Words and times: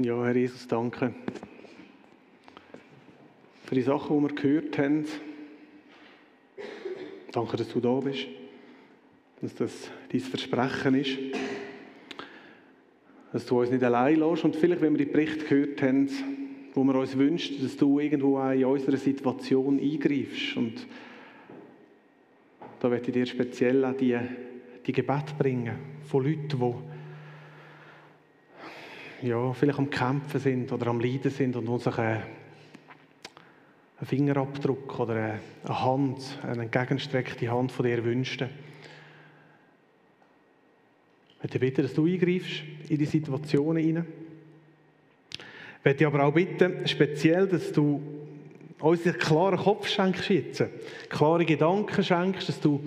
Ja, 0.00 0.24
Herr 0.24 0.36
Jesus, 0.36 0.68
danke 0.68 1.12
für 3.64 3.74
die 3.74 3.82
Sachen, 3.82 4.16
die 4.16 4.22
wir 4.28 4.34
gehört 4.36 4.78
haben. 4.78 5.04
Danke, 7.32 7.56
dass 7.56 7.68
du 7.68 7.80
da 7.80 7.98
bist, 7.98 8.28
dass 9.42 9.56
das 9.56 9.90
dein 10.12 10.20
Versprechen 10.20 10.94
ist, 10.94 11.18
dass 13.32 13.44
du 13.46 13.58
uns 13.58 13.72
nicht 13.72 13.82
allein 13.82 14.20
lässt. 14.20 14.44
Und 14.44 14.54
vielleicht, 14.54 14.82
wenn 14.82 14.96
wir 14.96 15.04
die 15.04 15.10
Berichte 15.10 15.44
gehört 15.46 15.82
haben, 15.82 16.08
wo 16.74 16.84
wir 16.84 16.94
uns 16.94 17.18
wünschen, 17.18 17.60
dass 17.60 17.76
du 17.76 17.98
irgendwo 17.98 18.38
auch 18.38 18.52
in 18.52 18.66
unserer 18.66 18.98
Situation 18.98 19.80
eingreifst. 19.80 20.56
Und 20.56 20.86
da 22.78 22.88
möchte 22.88 23.08
ich 23.08 23.14
dir 23.14 23.26
speziell 23.26 23.84
auch 23.84 23.96
die, 23.96 24.16
die 24.86 24.92
Gebet 24.92 25.36
bringen 25.36 25.74
von 26.06 26.22
Leuten, 26.22 26.56
die 26.56 26.97
ja, 29.22 29.52
vielleicht 29.52 29.78
am 29.78 29.90
Kämpfen 29.90 30.40
sind 30.40 30.72
oder 30.72 30.88
am 30.88 31.00
Leiden 31.00 31.30
sind 31.30 31.56
und 31.56 31.68
uns 31.68 31.86
ein 31.88 32.22
einen 33.98 34.06
Fingerabdruck 34.06 35.00
oder 35.00 35.14
eine 35.64 35.84
Hand, 35.84 36.38
eine 36.42 36.62
entgegenstreckte 36.62 37.50
Hand 37.50 37.72
von 37.72 37.84
dir 37.84 38.04
wünschten. 38.04 38.48
Ich 41.30 41.42
möchte 41.42 41.58
bitten, 41.58 41.82
dass 41.82 41.94
du 41.94 42.06
eingreifst 42.06 42.62
in 42.88 42.98
die 42.98 43.06
Situationen 43.06 43.82
hinein. 43.82 44.06
Ich 45.78 45.84
möchte 45.84 46.06
aber 46.06 46.24
auch 46.24 46.32
bitten, 46.32 46.86
speziell, 46.86 47.48
dass 47.48 47.72
du 47.72 48.00
uns 48.80 49.04
einen 49.04 49.18
klaren 49.18 49.58
Kopf 49.58 49.88
schenkst 49.88 50.28
jetzt, 50.28 50.64
klare 51.08 51.44
Gedanken 51.44 52.02
schenkst, 52.02 52.48
dass 52.48 52.60
du 52.60 52.80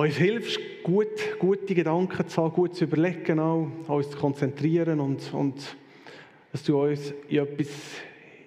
uns 0.00 0.16
hilfst, 0.16 0.58
gut, 0.82 1.38
gute 1.38 1.72
Gedanken 1.72 2.26
zu 2.26 2.42
haben, 2.42 2.52
gut 2.52 2.74
zu 2.74 2.84
überlegen, 2.84 3.38
auch, 3.38 3.68
uns 3.86 4.10
zu 4.10 4.18
konzentrieren 4.18 4.98
und, 4.98 5.32
und 5.32 5.76
dass 6.50 6.64
du 6.64 6.82
uns 6.82 7.14
in 7.28 7.38
etwas 7.38 7.68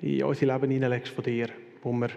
in 0.01 0.23
unser 0.23 0.45
Leben 0.45 0.71
hineinlegst 0.71 1.13
von 1.13 1.23
dir, 1.23 1.47
wo 1.81 1.93
wir 1.93 2.09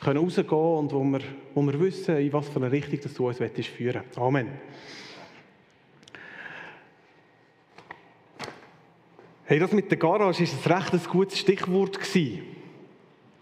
können 0.00 0.24
rausgehen 0.24 0.48
und 0.50 0.92
wo 0.92 1.04
wir, 1.04 1.20
wo 1.54 1.62
wir 1.62 1.78
wissen, 1.78 2.16
in 2.16 2.32
was 2.32 2.48
für 2.48 2.56
eine 2.56 2.72
Richtung 2.72 3.00
dass 3.00 3.12
du 3.12 3.28
uns 3.28 3.36
führen 3.36 4.02
willst. 4.04 4.18
Amen. 4.18 4.48
Hey, 9.44 9.58
das 9.58 9.72
mit 9.72 9.90
der 9.90 9.98
Garage 9.98 10.44
war 10.44 10.78
ein 10.78 10.92
recht 10.92 11.10
gutes 11.10 11.38
Stichwort. 11.38 11.98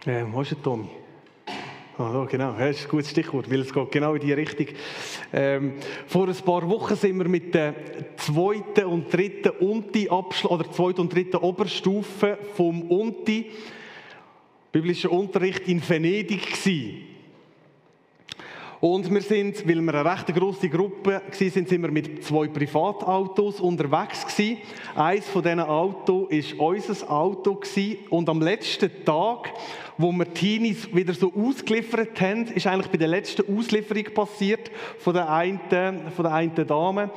Ähm, 0.06 0.32
wo 0.32 0.42
ist 0.42 0.50
der 0.50 0.62
Tommy? 0.62 0.88
Ah, 2.00 2.24
genau, 2.30 2.54
das 2.56 2.76
ist 2.76 2.84
ein 2.84 2.90
gutes 2.90 3.10
Stichwort, 3.10 3.50
weil 3.50 3.62
es 3.62 3.74
geht 3.74 3.90
genau 3.90 4.14
in 4.14 4.20
die 4.20 4.32
Richtung. 4.32 4.68
Ähm, 5.32 5.72
vor 6.06 6.28
ein 6.28 6.34
paar 6.36 6.68
Wochen 6.68 6.94
sind 6.94 7.18
wir 7.18 7.28
mit 7.28 7.52
der 7.52 7.74
zweiten 8.16 8.84
und 8.84 9.12
dritten 9.12 9.50
Unti 9.58 10.08
oder 10.08 10.70
zweiten 10.70 11.00
und 11.00 11.12
dritten 11.12 11.38
Oberstufe 11.38 12.38
vom 12.54 12.82
Unti 12.82 13.50
biblischen 14.70 15.10
Unterricht 15.10 15.66
in 15.66 15.82
Venedig 15.86 16.46
gewesen. 16.46 17.17
Und 18.80 19.12
wir 19.12 19.22
sind, 19.22 19.66
weil 19.66 19.80
wir 19.80 19.94
eine 19.94 20.04
recht 20.04 20.26
grosse 20.28 20.68
Gruppe 20.68 21.20
waren, 21.26 21.32
sind, 21.32 21.70
wir 21.70 21.90
mit 21.90 22.24
zwei 22.24 22.46
Privatautos 22.46 23.60
unterwegs 23.60 24.24
gewesen. 24.24 24.58
Eins 24.94 25.26
von 25.28 25.42
diesen 25.42 25.60
Autos 25.60 26.30
war 26.30 26.66
unser 26.68 27.10
Auto 27.10 27.54
gewesen. 27.56 27.98
Und 28.10 28.28
am 28.28 28.40
letzten 28.40 29.04
Tag, 29.04 29.52
wo 29.96 30.12
wir 30.12 30.32
Teenies 30.32 30.94
wieder 30.94 31.12
so 31.12 31.32
ausgeliefert 31.34 32.20
haben, 32.20 32.46
ist 32.46 32.68
eigentlich 32.68 32.86
bei 32.86 32.98
der 32.98 33.08
letzten 33.08 33.58
Auslieferung 33.58 34.14
passiert 34.14 34.70
von 34.98 35.14
der 35.14 35.28
einen, 35.28 35.60
von 36.14 36.24
der 36.24 36.32
einen 36.32 36.54
Dame, 36.54 37.10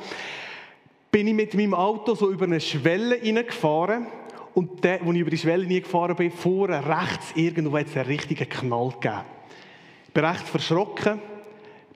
bin 1.12 1.28
ich 1.28 1.34
mit 1.34 1.54
meinem 1.54 1.74
Auto 1.74 2.16
so 2.16 2.28
über 2.28 2.46
eine 2.46 2.60
Schwelle 2.60 3.16
hineingefahren. 3.16 4.08
Und 4.54 4.82
der, 4.82 5.00
als 5.00 5.10
ich 5.10 5.20
über 5.20 5.30
die 5.30 5.38
Schwelle 5.38 5.64
hineingefahren 5.64 6.16
bin, 6.16 6.32
vorne 6.32 6.84
rechts 6.84 7.32
irgendwo 7.36 7.78
hat 7.78 7.86
es 7.86 7.96
einen 7.96 8.06
richtigen 8.06 8.48
Knall 8.48 8.90
gegeben. 9.00 9.20
Ich 10.08 10.12
bin 10.12 10.24
recht 10.24 10.48
verschrocken 10.48 11.20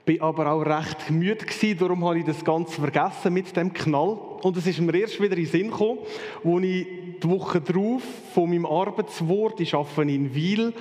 bin 0.07 0.21
aber 0.21 0.53
auch 0.53 0.63
recht 0.63 1.11
müde 1.11 1.45
gewesen, 1.45 1.79
darum 1.79 2.05
habe 2.05 2.21
ich 2.21 2.25
das 2.25 2.45
Ganze 2.45 2.81
vergessen 2.81 3.35
mit 3.35 3.55
dem 3.57 3.73
Knall. 3.73 4.17
Und 4.41 4.57
es 4.57 4.65
ist 4.65 4.81
mir 4.81 4.95
erst 4.95 5.21
wieder 5.21 5.37
in 5.37 5.43
den 5.43 5.51
Sinn 5.51 5.71
gekommen, 5.71 5.99
als 6.45 6.65
ich 6.65 6.87
die 7.21 7.29
Woche 7.29 7.61
darauf 7.61 8.03
von 8.33 8.49
meinem 8.49 8.67
Arbeitswort, 8.67 9.61
ich 9.61 9.75
arbeite 9.75 10.13
in 10.13 10.33
Wiel, 10.33 10.73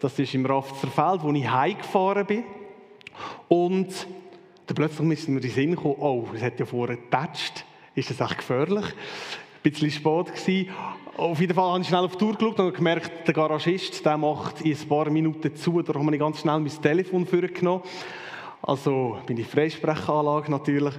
das 0.00 0.18
ist 0.18 0.34
im 0.34 0.44
Rafzerfeld, 0.44 1.22
wo 1.22 1.32
ich 1.32 1.50
heimgefahren 1.50 2.26
bin. 2.26 2.44
Und 3.48 3.88
dann 4.66 4.74
plötzlich 4.74 5.10
ist 5.12 5.28
mir 5.30 5.36
in 5.36 5.42
den 5.42 5.50
Sinn 5.50 5.70
gekommen, 5.70 5.96
oh, 5.98 6.26
es 6.34 6.42
hat 6.42 6.60
ja 6.60 6.66
vorher 6.66 6.96
getatscht, 6.96 7.64
ist 7.94 8.10
das 8.10 8.20
echt 8.20 8.38
gefährlich? 8.38 8.84
Ein 8.84 9.70
bisschen 9.70 9.90
spät 9.92 10.26
gewesen. 10.26 10.68
Auf 11.16 11.40
jeden 11.40 11.54
Fall 11.54 11.70
habe 11.70 11.80
ich 11.80 11.88
schnell 11.88 12.04
auf 12.04 12.12
die 12.12 12.18
Tour 12.18 12.34
geschaut 12.34 12.60
und 12.60 12.74
gemerkt, 12.74 13.26
der 13.26 13.32
Garagist, 13.32 14.04
der 14.04 14.18
macht 14.18 14.60
in 14.60 14.76
ein 14.76 14.88
paar 14.88 15.08
Minuten 15.08 15.56
zu, 15.56 15.80
darum 15.80 16.06
habe 16.06 16.16
ich 16.16 16.20
ganz 16.20 16.40
schnell 16.40 16.60
mein 16.60 16.82
Telefon 16.82 17.24
vorgenommen 17.24 17.82
also 18.66 19.18
meine 19.28 19.44
Freisprechanlage 19.44 20.50
natürlich, 20.50 20.94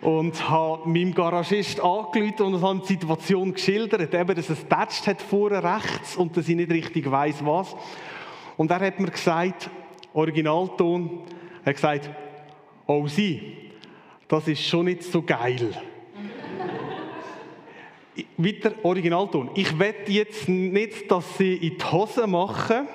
und 0.00 0.48
habe 0.48 0.88
meinem 0.88 1.12
Garagist 1.12 1.80
angerufen 1.80 2.54
und 2.54 2.62
habe 2.62 2.80
die 2.80 2.86
Situation 2.86 3.52
geschildert, 3.52 4.14
eben, 4.14 4.34
dass 4.34 4.48
es 4.48 4.64
tätscht 4.68 5.06
hat 5.08 5.20
vorne 5.20 5.62
rechts 5.62 6.16
und 6.16 6.36
dass 6.36 6.48
ich 6.48 6.54
nicht 6.54 6.70
richtig 6.70 7.10
weiß 7.10 7.44
was. 7.44 7.74
Und 8.56 8.70
er 8.70 8.80
hat 8.80 9.00
mir 9.00 9.10
gesagt, 9.10 9.68
Originalton, 10.12 11.22
er 11.64 11.70
hat 11.70 11.74
gesagt, 11.74 12.10
oh 12.86 13.08
sie, 13.08 13.56
das 14.28 14.46
ist 14.46 14.62
schon 14.62 14.84
nicht 14.84 15.02
so 15.02 15.22
geil. 15.22 15.72
Weiter 18.36 18.72
Originalton. 18.84 19.50
Ich 19.54 19.76
wette 19.78 20.12
jetzt 20.12 20.48
nicht, 20.48 21.10
dass 21.10 21.38
sie 21.38 21.54
in 21.54 21.76
die 21.76 21.84
Hose 21.84 22.26
machen, 22.26 22.86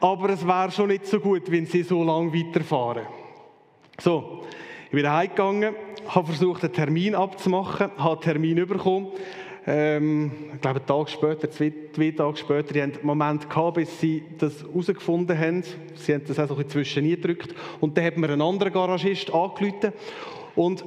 aber 0.00 0.30
es 0.30 0.46
wäre 0.46 0.70
schon 0.70 0.88
nicht 0.88 1.06
so 1.06 1.20
gut, 1.20 1.50
wenn 1.50 1.66
sie 1.66 1.82
so 1.82 2.02
lange 2.02 2.32
weiterfahren. 2.32 3.06
So, 3.98 4.42
ich 4.86 4.90
bin 4.92 5.10
heimgegangen, 5.10 5.74
habe 6.08 6.26
versucht, 6.26 6.64
einen 6.64 6.72
Termin 6.72 7.14
abzumachen, 7.14 7.90
habe 7.96 8.12
einen 8.12 8.20
Termin 8.20 8.66
bekommen. 8.66 9.08
Ähm, 9.66 10.30
ich 10.54 10.60
glaube, 10.60 10.78
einen 10.78 10.86
Tag 10.86 11.08
später, 11.08 11.50
zwei, 11.50 11.72
zwei 11.92 12.10
Tage 12.12 12.36
später, 12.36 12.72
die 12.72 12.82
haben 12.82 12.92
einen 12.92 13.06
Moment 13.06 13.50
gehabt, 13.50 13.74
bis 13.74 14.00
sie 14.00 14.22
das 14.38 14.62
herausgefunden 14.62 15.36
haben. 15.36 15.64
Sie 15.96 16.14
haben 16.14 16.22
das 16.26 16.38
auch 16.38 16.48
so 16.48 16.56
ein 16.56 16.68
zwischen 16.68 17.04
gedrückt. 17.04 17.54
Und 17.80 17.96
dann 17.96 18.04
hat 18.04 18.16
mir 18.16 18.30
ein 18.30 18.40
anderer 18.40 18.70
Garagist 18.70 19.32
angerufen. 19.32 19.92
Und 20.54 20.84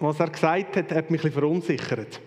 was 0.00 0.18
er 0.18 0.30
gesagt 0.30 0.76
hat, 0.76 0.92
hat 0.92 1.10
mich 1.10 1.20
ein 1.20 1.30
bisschen 1.30 1.32
verunsichert. 1.32 2.20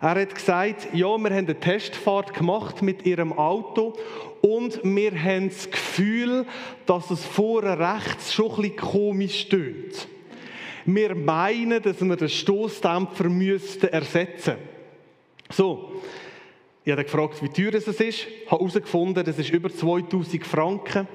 Er 0.00 0.20
hat 0.20 0.34
gesagt, 0.34 0.88
ja, 0.92 1.06
wir 1.18 1.30
haben 1.30 1.34
eine 1.34 1.58
Testfahrt 1.58 2.32
gemacht 2.32 2.82
mit 2.82 3.04
ihrem 3.04 3.32
Auto 3.32 3.94
und 4.42 4.80
wir 4.84 5.20
haben 5.20 5.48
das 5.48 5.68
Gefühl, 5.68 6.46
dass 6.86 7.10
es 7.10 7.24
vorne 7.24 7.78
rechts 7.78 8.32
schon 8.32 8.50
ein 8.50 8.56
bisschen 8.62 8.76
komisch 8.76 9.40
stöhnt. 9.40 10.06
Wir 10.84 11.16
meinen, 11.16 11.82
dass 11.82 12.00
wir 12.00 12.16
den 12.16 12.28
Stoßdämpfer 12.28 13.28
müssten 13.28 13.88
ersetzen 13.88 14.54
So, 15.50 16.00
ich 16.84 16.92
habe 16.92 17.02
gefragt, 17.02 17.42
wie 17.42 17.48
teuer 17.48 17.74
es 17.74 17.88
ist. 17.88 18.00
Ich 18.00 18.26
habe 18.46 18.60
herausgefunden, 18.60 19.24
das 19.24 19.38
ist 19.38 19.50
über 19.50 19.68
2000 19.68 20.46
Franken. 20.46 21.08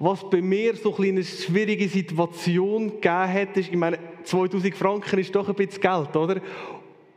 Was 0.00 0.28
bei 0.28 0.42
mir 0.42 0.74
so 0.76 0.94
eine 0.96 1.24
schwierige 1.24 1.88
Situation 1.88 3.00
gegeben 3.00 3.32
hat, 3.32 3.56
ist, 3.56 3.70
ich 3.70 3.76
meine, 3.76 3.98
2000 4.24 4.74
Franken 4.74 5.20
ist 5.20 5.34
doch 5.34 5.48
ein 5.48 5.54
bisschen 5.54 5.80
Geld, 5.80 6.14
oder? 6.16 6.42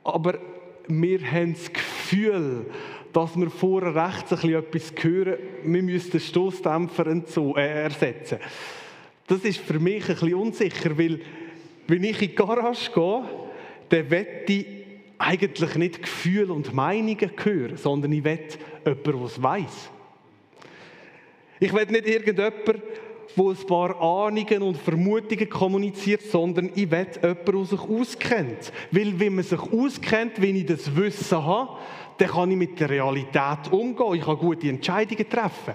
Aber 0.03 0.39
wir 0.89 1.31
haben 1.31 1.53
das 1.53 1.71
Gefühl, 1.71 2.65
dass 3.13 3.37
wir 3.39 3.49
vorher 3.49 3.95
rechts 3.95 4.33
ein 4.33 4.53
etwas 4.53 4.91
hören, 4.99 5.37
wir 5.63 5.83
müssen 5.83 6.11
den 6.11 6.19
Stoßdämpfer 6.19 7.07
äh, 7.07 7.83
ersetzen. 7.83 8.39
Das 9.27 9.41
ist 9.41 9.59
für 9.59 9.79
mich 9.79 10.09
ein 10.09 10.15
bisschen 10.15 10.33
unsicher, 10.33 10.97
weil 10.97 11.21
wenn 11.87 12.03
ich 12.03 12.21
in 12.21 12.29
die 12.29 12.35
Garage 12.35 12.91
gehe, 12.91 13.23
dann 13.89 14.09
wette 14.09 14.53
ich 14.53 14.65
eigentlich 15.19 15.75
nicht 15.75 16.01
Gefühle 16.01 16.53
und 16.53 16.73
Meinungen 16.73 17.31
hören, 17.43 17.77
sondern 17.77 18.11
ich 18.11 18.23
wette 18.23 18.57
jemanden, 18.85 19.03
der 19.03 19.25
es 19.25 19.43
weiss. 19.43 19.89
Ich 21.59 21.73
will 21.73 21.85
nicht 21.85 22.07
irgendjemanden, 22.07 22.81
wo 23.35 23.51
ein 23.51 23.57
paar 23.67 24.01
Ahnungen 24.01 24.61
und 24.61 24.77
Vermutungen 24.77 25.49
kommuniziert, 25.49 26.21
sondern 26.23 26.71
ich 26.75 26.89
will 26.89 27.07
jemanden, 27.21 27.45
der 27.45 27.65
sich 27.65 27.79
auskennt. 27.79 28.73
Weil 28.91 29.19
wenn 29.19 29.35
man 29.35 29.43
sich 29.43 29.59
auskennt, 29.59 30.41
wenn 30.41 30.55
ich 30.55 30.65
das 30.65 30.95
Wissen 30.95 31.45
habe, 31.45 31.77
dann 32.17 32.29
kann 32.29 32.51
ich 32.51 32.57
mit 32.57 32.79
der 32.79 32.89
Realität 32.89 33.71
umgehen. 33.71 34.15
Ich 34.15 34.25
kann 34.25 34.37
gute 34.37 34.69
Entscheidungen 34.69 35.29
treffen. 35.29 35.73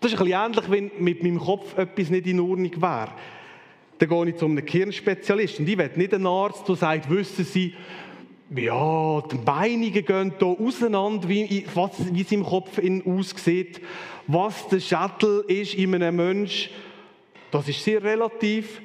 Das 0.00 0.12
ist 0.12 0.18
ein 0.18 0.24
bisschen 0.24 0.44
ähnlich, 0.44 0.70
wenn 0.70 0.90
mit 0.98 1.22
meinem 1.22 1.38
Kopf 1.38 1.76
etwas 1.76 2.10
nicht 2.10 2.26
in 2.26 2.40
Ordnung 2.40 2.70
wäre. 2.80 3.12
Dann 3.98 4.08
gehe 4.08 4.28
ich 4.28 4.36
zu 4.36 4.46
einem 4.46 4.64
Kirchenspezialisten. 4.64 5.64
Und 5.64 5.70
ich 5.70 5.78
will 5.78 5.90
nicht 5.94 6.14
einen 6.14 6.26
Arzt, 6.26 6.66
der 6.66 6.76
sagt, 6.76 7.10
wissen 7.10 7.44
Sie, 7.44 7.74
ja, 8.54 9.20
die 9.22 9.38
Meinungen 9.38 10.04
gehen 10.04 10.34
hier 10.38 10.46
auseinander, 10.46 11.28
wie, 11.28 11.64
was, 11.74 11.92
wie 12.12 12.22
es 12.22 12.32
im 12.32 12.44
Kopf 12.44 12.80
aussieht. 13.06 13.80
Was 14.26 14.68
der 14.68 14.80
Schädel 14.80 15.44
ist 15.48 15.74
in 15.74 15.94
einem 15.94 16.16
Menschen, 16.16 16.70
das 17.50 17.68
ist 17.68 17.82
sehr 17.82 18.02
relativ. 18.02 18.80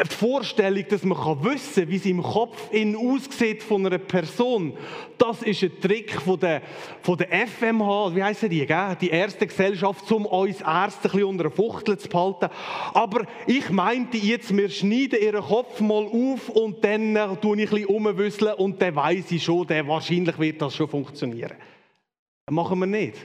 Die 0.00 0.14
Vorstellung, 0.14 0.84
dass 0.88 1.04
man 1.04 1.44
wissen 1.44 1.82
kann, 1.82 1.90
wie 1.90 1.96
es 1.96 2.06
im 2.06 2.22
Kopf 2.22 2.72
innen 2.72 2.96
aussieht 2.96 3.62
von 3.62 3.86
einer 3.86 3.98
Person, 3.98 4.74
das 5.18 5.42
ist 5.42 5.62
ein 5.62 5.80
Trick 5.80 6.12
von 6.12 6.38
der, 6.38 6.62
von 7.02 7.16
der 7.18 7.28
FMH, 7.46 8.14
wie 8.14 8.22
heissen 8.22 8.50
die, 8.50 8.64
gell? 8.66 8.96
die 9.00 9.10
erste 9.10 9.46
Gesellschaft, 9.46 10.10
um 10.10 10.26
uns 10.26 10.60
Ärzte 10.60 11.10
ein 11.12 11.24
unter 11.24 11.44
der 11.44 11.52
Fuchtel 11.52 11.98
zu 11.98 12.08
behalten. 12.08 12.48
Aber 12.94 13.26
ich 13.46 13.70
meinte 13.70 14.16
jetzt, 14.16 14.56
wir 14.56 14.68
schneiden 14.68 15.20
ihren 15.20 15.42
Kopf 15.42 15.80
mal 15.80 16.06
auf 16.06 16.48
und 16.48 16.84
dann 16.84 17.16
äh, 17.16 17.36
tue 17.40 17.62
ich 17.62 17.72
ein 17.72 18.16
bisschen 18.16 18.54
und 18.54 18.80
dann 18.80 18.96
weiss 18.96 19.30
ich 19.30 19.42
schon, 19.42 19.66
der 19.66 19.86
wahrscheinlich 19.86 20.38
wird 20.38 20.62
das 20.62 20.74
schon 20.74 20.88
funktionieren. 20.88 21.56
Das 22.46 22.54
machen 22.54 22.78
wir 22.78 22.86
nicht. 22.86 23.16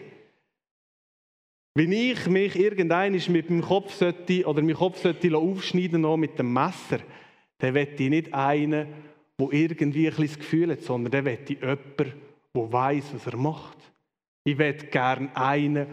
Wenn 1.77 1.91
ich 1.91 2.25
mich 2.25 2.55
irgendein 2.55 3.21
mit 3.27 3.49
dem 3.49 3.61
Kopf 3.61 3.93
sollte, 3.93 4.43
oder 4.47 4.63
meinen 4.63 4.73
Kopf 4.73 4.99
sollte 4.99 5.37
aufschneiden 5.37 6.01
noch 6.01 6.17
mit 6.17 6.39
dem 6.39 6.51
Messer, 6.51 7.01
dann 7.59 7.75
wette 7.75 8.01
ich 8.01 8.09
nicht 8.09 8.33
einen, 8.33 8.87
der 9.39 9.47
irgendwie 9.51 10.09
ein 10.09 10.15
das 10.17 10.39
Gefühl 10.39 10.71
hat, 10.71 10.81
sondern 10.81 11.11
dann 11.11 11.25
wette 11.25 11.53
ich 11.53 11.61
jemanden, 11.61 12.13
der 12.55 12.73
weiß, 12.73 13.13
was 13.13 13.27
er 13.27 13.37
macht. 13.37 13.77
Ich 14.43 14.57
wette 14.57 14.87
gerne 14.87 15.29
einen, 15.35 15.85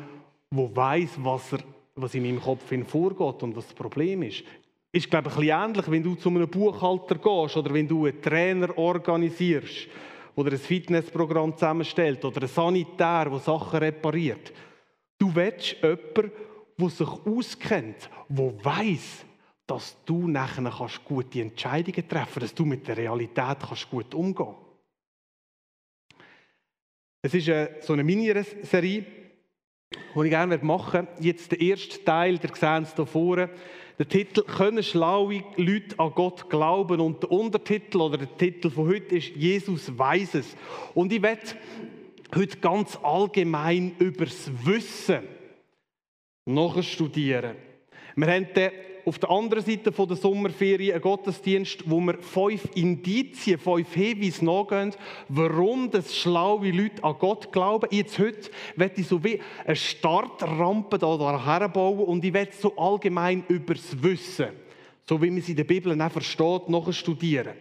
der 0.51 0.77
weiß, 0.77 1.19
was, 1.19 1.55
was 1.97 2.15
in 2.15 2.23
meinem 2.23 2.41
Kopf 2.41 2.63
vorgeht 2.87 3.43
und 3.43 3.55
was 3.55 3.67
das 3.67 3.75
Problem 3.75 4.23
ist. 4.23 4.43
Ist, 4.91 5.11
glaube 5.11 5.29
ich, 5.29 5.35
ein 5.35 5.41
bisschen 5.43 5.65
ähnlich, 5.65 5.91
wenn 5.91 6.03
du 6.03 6.15
zu 6.15 6.31
einem 6.31 6.49
Buchhalter 6.49 7.17
gehst 7.17 7.59
oder 7.59 7.75
wenn 7.75 7.87
du 7.87 8.07
einen 8.07 8.23
Trainer 8.23 8.79
organisierst 8.79 9.89
oder 10.35 10.51
ein 10.51 10.59
Fitnessprogramm 10.59 11.53
zusammenstellst 11.53 12.25
oder 12.25 12.39
einen 12.39 12.49
Sanitär, 12.49 13.29
der 13.29 13.39
Sachen 13.39 13.81
repariert. 13.81 14.51
Du 15.25 15.35
willst 15.35 15.77
jemanden, 15.81 16.33
der 16.79 16.89
sich 16.91 17.09
auskennt, 17.09 18.11
der 18.29 18.65
weiß, 18.65 19.25
dass 19.67 19.97
du 20.05 20.29
nachher 20.29 20.71
kannst 20.71 21.03
gute 21.03 21.41
Entscheidungen 21.41 22.07
treffen 22.07 22.11
kannst, 22.11 22.43
dass 22.43 22.55
du 22.55 22.67
mit 22.67 22.87
der 22.87 22.99
Realität 22.99 23.57
kannst 23.67 23.89
gut 23.89 24.15
umgehen 24.15 24.35
kannst. 24.45 24.61
Es 27.23 27.33
ist 27.33 27.49
eine, 27.49 27.71
so 27.81 27.95
eine 27.95 28.05
Miniserie, 28.05 29.07
die 29.91 30.21
ich 30.25 30.29
gerne 30.29 30.59
machen 30.59 31.09
möchte. 31.09 31.27
Jetzt 31.27 31.53
der 31.53 31.61
erste 31.63 32.05
Teil, 32.05 32.37
der 32.37 32.55
sehen 32.55 32.85
Sie 32.85 32.95
hier 32.95 33.07
vorne. 33.07 33.49
Der 33.99 34.07
Titel 34.07 34.43
«Können 34.43 34.83
schlaue 34.83 35.43
Leute 35.57 35.99
an 35.99 36.13
Gott 36.15 36.51
glauben?» 36.51 37.01
und 37.01 37.23
der 37.23 37.31
Untertitel 37.31 38.03
oder 38.03 38.19
der 38.19 38.37
Titel 38.37 38.69
von 38.69 38.89
heute 38.89 39.17
ist 39.17 39.35
«Jesus 39.35 39.97
weiß 39.97 40.35
es». 40.35 40.55
Und 40.93 41.15
ich 41.15 41.23
werde 41.23 41.47
heute 42.35 42.59
ganz 42.59 42.99
allgemein 43.03 43.95
über 43.99 44.25
das 44.25 44.51
Wissen 44.65 45.23
nachstudieren. 46.47 47.57
Wir 48.17 48.27
haben 48.27 48.47
auf 49.07 49.19
der 49.19 49.31
anderen 49.31 49.65
Seite 49.65 49.91
der 49.91 50.17
Sommerferien 50.17 50.93
einen 50.93 51.03
Gottesdienst, 51.03 51.89
wo 51.91 52.01
wir 52.01 52.19
fünf 52.23 52.69
Indizien, 52.75 53.59
fünf 53.59 53.93
Hinweise 53.93 54.45
nachgehen, 54.45 54.95
warum 55.29 55.91
das 55.91 56.17
schlaue 56.17 56.71
Leute 56.71 57.05
an 57.05 57.17
Gott 57.19 57.53
glauben. 57.53 57.89
Jetzt 57.91 58.19
heute 58.19 58.51
werde 58.77 59.01
ich 59.01 59.07
so 59.07 59.23
wie 59.23 59.41
eine 59.65 59.77
Startrampe 59.77 60.99
da 60.99 61.45
herbauen 61.45 62.01
und 62.01 62.25
ich 62.25 62.33
werde 62.33 62.53
so 62.59 62.75
allgemein 62.77 63.45
über 63.49 63.75
das 63.75 64.03
Wissen, 64.03 64.49
so 65.07 65.21
wie 65.21 65.31
man 65.31 65.41
es 65.41 65.49
in 65.49 65.57
der 65.57 65.65
Bibel 65.65 66.01
auch 66.01 66.13
versteht, 66.13 66.69
nachstudieren 66.69 67.55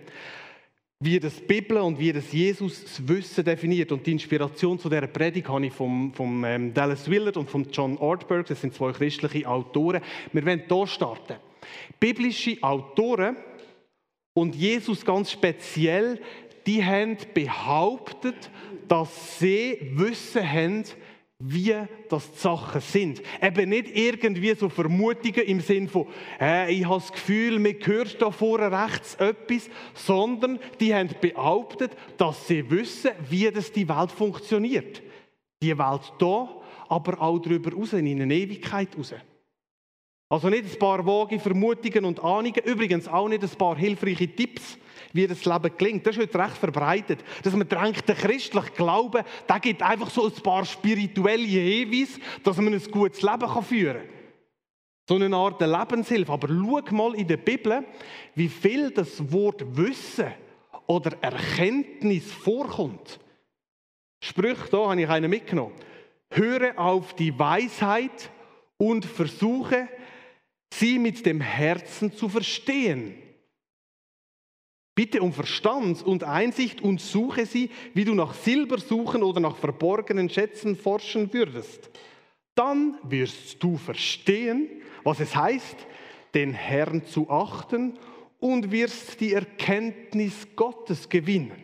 wie 1.03 1.19
das 1.19 1.33
Bibel 1.33 1.77
und 1.77 1.99
wie 1.99 2.13
das 2.13 2.31
Jesus 2.31 2.83
das 2.83 3.07
Wissen 3.07 3.43
definiert. 3.43 3.91
Und 3.91 4.05
die 4.07 4.13
Inspiration 4.13 4.79
zu 4.79 4.87
dieser 4.87 5.07
Predigt 5.07 5.49
habe 5.49 5.65
ich 5.65 5.73
vom, 5.73 6.13
vom 6.13 6.45
ähm, 6.45 6.73
Dallas 6.73 7.09
Willard 7.09 7.35
und 7.35 7.49
von 7.49 7.67
John 7.71 7.97
Ortberg, 7.97 8.47
das 8.47 8.61
sind 8.61 8.73
zwei 8.73 8.93
christliche 8.93 9.47
Autoren. 9.47 10.01
Wir 10.31 10.45
wollen 10.45 10.63
hier 10.67 10.87
starten. 10.87 11.35
Biblische 11.99 12.57
Autoren 12.61 13.35
und 14.33 14.55
Jesus 14.55 15.05
ganz 15.05 15.31
speziell, 15.31 16.19
die 16.65 16.83
haben 16.83 17.17
behauptet, 17.33 18.49
dass 18.87 19.39
sie 19.39 19.77
Wissen 19.95 20.49
haben, 20.49 20.83
wie 21.39 21.75
das 22.09 22.31
die 22.31 22.39
Sachen 22.39 22.81
sind. 22.81 23.21
Eben 23.41 23.69
nicht 23.69 23.95
irgendwie 23.95 24.53
so 24.55 24.69
Vermutungen 24.69 25.45
im 25.45 25.59
Sinn 25.59 25.89
von, 25.89 26.07
äh, 26.39 26.73
ich 26.73 26.85
habe 26.85 27.01
das 27.01 27.11
Gefühl, 27.11 27.59
mir 27.59 27.73
gehört 27.73 28.21
da 28.21 28.31
vorne 28.31 28.71
rechts 28.71 29.15
etwas, 29.15 29.69
sondern 29.93 30.59
die 30.79 30.93
haben 30.93 31.09
behauptet, 31.19 31.91
dass 32.17 32.47
sie 32.47 32.69
wissen, 32.69 33.11
wie 33.29 33.49
das 33.51 33.71
die 33.71 33.89
Welt 33.89 34.11
funktioniert. 34.11 35.01
Die 35.61 35.77
Welt 35.77 36.13
da, 36.19 36.49
aber 36.87 37.21
auch 37.21 37.39
darüber 37.39 37.73
raus, 37.73 37.93
in 37.93 38.21
eine 38.21 38.33
Ewigkeit 38.33 38.89
raus. 38.97 39.13
Also 40.33 40.49
nicht 40.49 40.65
ein 40.65 40.79
paar 40.79 41.05
vage 41.05 41.39
Vermutungen 41.39 42.05
und 42.05 42.19
Ahnungen, 42.19 42.63
übrigens 42.65 43.07
auch 43.07 43.29
nicht 43.29 43.43
ein 43.43 43.49
paar 43.51 43.77
hilfreiche 43.77 44.27
Tipps, 44.27 44.79
wie 45.11 45.27
das 45.27 45.45
Leben 45.45 45.77
gelingt. 45.77 46.07
Das 46.07 46.17
ist 46.17 46.23
heute 46.23 46.39
recht 46.39 46.57
verbreitet, 46.57 47.19
dass 47.43 47.53
man 47.53 47.69
denkt, 47.69 48.09
der 48.09 48.15
christliche 48.15 48.71
Glaube, 48.71 49.25
der 49.47 49.59
gibt 49.59 49.83
einfach 49.83 50.09
so 50.09 50.25
ein 50.25 50.33
paar 50.41 50.65
spirituelle 50.65 51.45
Hinweise, 51.45 52.19
dass 52.43 52.57
man 52.57 52.73
ein 52.73 52.81
gutes 52.89 53.21
Leben 53.21 53.63
führen 53.63 53.97
kann. 53.97 54.09
So 55.07 55.15
eine 55.17 55.35
Art 55.35 55.61
Lebenshilfe. 55.61 56.31
Aber 56.31 56.47
schau 56.47 56.95
mal 56.95 57.13
in 57.13 57.27
der 57.27 57.37
Bibel, 57.37 57.85
wie 58.33 58.49
viel 58.49 58.89
das 58.89 59.31
Wort 59.31 59.63
Wissen 59.77 60.33
oder 60.87 61.15
Erkenntnis 61.21 62.31
vorkommt. 62.31 63.19
Sprüche, 64.19 64.67
da 64.71 64.89
habe 64.89 64.99
ich 64.99 65.07
einen 65.07 65.29
mitgenommen. 65.29 65.75
Höre 66.31 66.79
auf 66.79 67.13
die 67.13 67.37
Weisheit 67.37 68.31
und 68.77 69.05
versuche, 69.05 69.87
sie 70.79 70.99
mit 70.99 71.25
dem 71.25 71.41
Herzen 71.41 72.13
zu 72.13 72.29
verstehen. 72.29 73.15
Bitte 74.95 75.21
um 75.21 75.33
Verstand 75.33 76.03
und 76.03 76.23
Einsicht 76.23 76.81
und 76.81 77.01
suche 77.01 77.45
sie, 77.45 77.71
wie 77.93 78.05
du 78.05 78.13
nach 78.13 78.35
Silber 78.35 78.77
suchen 78.77 79.23
oder 79.23 79.39
nach 79.39 79.57
verborgenen 79.57 80.29
Schätzen 80.29 80.75
forschen 80.75 81.33
würdest. 81.33 81.89
Dann 82.53 82.99
wirst 83.03 83.63
du 83.63 83.77
verstehen, 83.77 84.69
was 85.03 85.19
es 85.19 85.35
heißt, 85.35 85.77
den 86.35 86.53
Herrn 86.53 87.05
zu 87.05 87.29
achten 87.29 87.97
und 88.39 88.71
wirst 88.71 89.19
die 89.19 89.33
Erkenntnis 89.33 90.47
Gottes 90.55 91.09
gewinnen. 91.09 91.63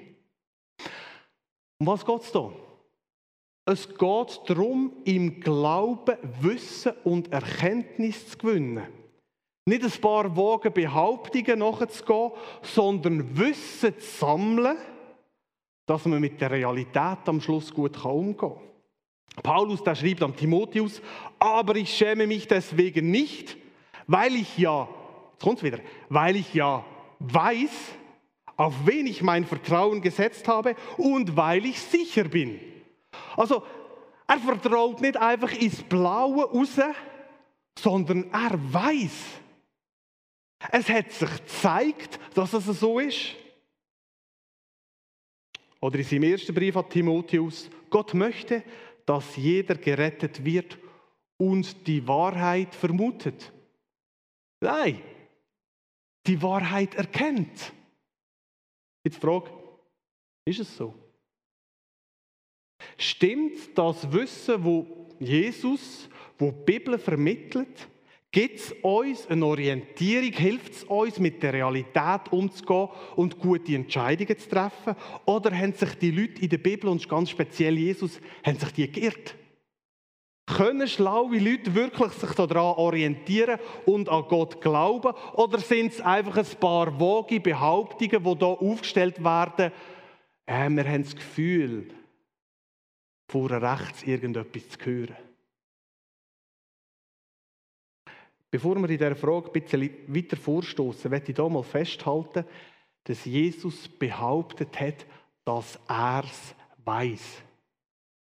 Um 1.77 1.87
was 1.87 2.05
geht 2.05 2.21
es 2.21 2.31
da? 2.31 2.51
Es 3.65 3.87
geht 3.87 4.41
darum, 4.47 4.93
im 5.05 5.39
Glauben 5.39 6.17
Wissen 6.41 6.93
und 7.03 7.31
Erkenntnis 7.31 8.27
zu 8.27 8.37
gewinnen. 8.39 8.98
Nicht 9.69 9.83
ein 9.83 10.01
paar 10.01 10.35
vage 10.35 10.71
Behauptungen 10.71 11.59
nachzugehen, 11.59 12.31
sondern 12.63 13.37
Wissen 13.37 13.93
zu 13.99 14.17
sammeln, 14.17 14.77
dass 15.85 16.05
man 16.05 16.19
mit 16.19 16.41
der 16.41 16.49
Realität 16.49 17.19
am 17.25 17.39
Schluss 17.39 17.71
gut 17.71 18.03
umgehen 18.03 18.35
kann. 18.35 18.57
Paulus, 19.43 19.83
der 19.83 19.93
schreibt 19.93 20.23
an 20.23 20.35
Timotheus, 20.35 21.03
aber 21.37 21.75
ich 21.75 21.95
schäme 21.95 22.25
mich 22.25 22.47
deswegen 22.47 23.11
nicht, 23.11 23.57
weil 24.07 24.37
ich 24.37 24.57
ja, 24.57 24.89
jetzt 25.33 25.43
kommt 25.43 25.61
wieder, 25.61 25.77
weil 26.09 26.37
ich 26.37 26.51
ja 26.51 26.83
weiß, 27.19 27.69
auf 28.57 28.73
wen 28.85 29.05
ich 29.05 29.21
mein 29.21 29.45
Vertrauen 29.45 30.01
gesetzt 30.01 30.47
habe 30.47 30.75
und 30.97 31.37
weil 31.37 31.63
ich 31.67 31.79
sicher 31.79 32.23
bin. 32.23 32.59
Also, 33.37 33.61
er 34.27 34.39
vertraut 34.39 34.99
nicht 34.99 35.15
einfach 35.15 35.51
ins 35.51 35.83
Blaue 35.83 36.45
raus, 36.45 36.79
sondern 37.77 38.31
er 38.31 38.57
weiß, 38.73 39.39
es 40.71 40.89
hat 40.89 41.11
sich 41.11 41.29
gezeigt, 41.29 42.19
dass 42.33 42.53
es 42.53 42.65
so 42.65 42.99
ist. 42.99 43.35
Oder 45.81 45.99
in 45.99 46.03
seinem 46.03 46.23
ersten 46.23 46.53
Brief 46.53 46.75
an 46.75 46.89
Timotheus, 46.89 47.69
Gott 47.89 48.13
möchte, 48.13 48.63
dass 49.05 49.35
jeder 49.37 49.75
gerettet 49.75 50.43
wird 50.43 50.77
und 51.37 51.87
die 51.87 52.05
Wahrheit 52.05 52.75
vermutet. 52.75 53.51
Nein, 54.59 55.01
die 56.27 56.41
Wahrheit 56.41 56.95
erkennt. 56.95 57.73
Jetzt 59.03 59.21
Frage, 59.21 59.49
ist 60.45 60.59
es 60.59 60.75
so? 60.75 60.93
Stimmt 62.97 63.77
das 63.77 64.11
Wissen, 64.11 64.63
wo 64.63 65.07
Jesus, 65.19 66.09
wo 66.37 66.51
die 66.51 66.63
Bibel 66.65 66.99
vermittelt, 66.99 67.87
Gibt 68.31 68.59
es 68.59 68.71
uns 68.83 69.27
eine 69.27 69.43
Orientierung? 69.43 70.31
Hilft 70.33 70.73
es 70.73 70.83
uns, 70.83 71.17
mit 71.19 71.41
der 71.41 71.53
Realität 71.53 72.31
umzugehen 72.31 72.89
und 73.15 73.39
gute 73.39 73.73
Entscheidungen 73.73 74.37
zu 74.37 74.49
treffen? 74.49 74.95
Oder 75.25 75.55
haben 75.55 75.73
sich 75.73 75.95
die 75.95 76.11
Leute 76.11 76.41
in 76.43 76.49
der 76.49 76.59
Bibel 76.59 76.89
und 76.89 77.09
ganz 77.09 77.31
speziell 77.31 77.77
Jesus, 77.77 78.19
haben 78.45 78.59
sich 78.59 78.71
die 78.73 78.91
geirrt? 78.91 79.35
Können 80.45 80.87
schlaue 80.87 81.39
Leute 81.39 81.73
wirklich 81.73 82.11
sich 82.13 82.31
daran 82.31 82.77
orientieren 82.77 83.59
und 83.85 84.09
an 84.09 84.25
Gott 84.27 84.61
glauben? 84.61 85.13
Oder 85.33 85.59
sind 85.59 85.93
es 85.93 86.01
einfach 86.01 86.37
ein 86.37 86.59
paar 86.59 86.99
vage 86.99 87.39
Behauptungen, 87.39 88.23
die 88.23 88.37
hier 88.37 88.61
aufgestellt 88.61 89.23
werden? 89.23 89.71
Äh, 90.45 90.69
wir 90.69 90.87
haben 90.87 91.03
das 91.03 91.15
Gefühl, 91.15 91.87
vor 93.27 93.49
rechts 93.51 94.03
irgendetwas 94.03 94.69
zu 94.69 94.85
hören. 94.85 95.28
Bevor 98.51 98.75
wir 98.75 98.89
in 98.89 98.97
dieser 98.97 99.15
Frage 99.15 99.47
ein 99.47 99.61
bisschen 99.61 99.89
weiter 100.07 100.37
vorstoßen, 100.37 101.09
möchte 101.11 101.31
ich 101.31 101.37
hier 101.37 101.49
mal 101.49 101.63
festhalten, 101.63 102.45
dass 103.03 103.25
Jesus 103.25 103.87
behauptet 103.87 104.79
hat, 104.79 105.05
dass 105.45 105.79
er 105.87 106.23
es 106.25 106.55
weiß. 106.83 107.43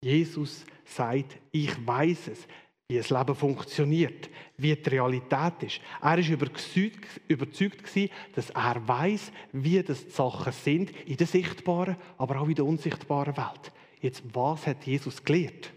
Jesus 0.01 0.65
sagt, 0.85 1.37
ich 1.51 1.85
weiß 1.85 2.29
es, 2.29 2.47
wie 2.89 2.97
das 2.97 3.09
Leben 3.09 3.35
funktioniert, 3.35 4.29
wie 4.57 4.75
die 4.75 4.89
Realität 4.89 5.61
ist. 5.61 5.81
Er 6.01 6.17
ist 6.17 6.29
überzeugt, 6.29 7.95
dass 8.35 8.49
er 8.51 8.87
weiß, 8.87 9.31
wie 9.51 9.83
das 9.83 10.05
die 10.05 10.11
Sachen 10.11 10.53
sind 10.53 10.91
in 11.05 11.17
der 11.17 11.27
sichtbaren, 11.27 11.97
aber 12.17 12.39
auch 12.39 12.47
in 12.47 12.55
der 12.55 12.65
unsichtbaren 12.65 13.35
Welt. 13.35 13.71
Jetzt, 13.99 14.23
was 14.33 14.65
hat 14.65 14.85
Jesus 14.85 15.23
gelehrt? 15.23 15.73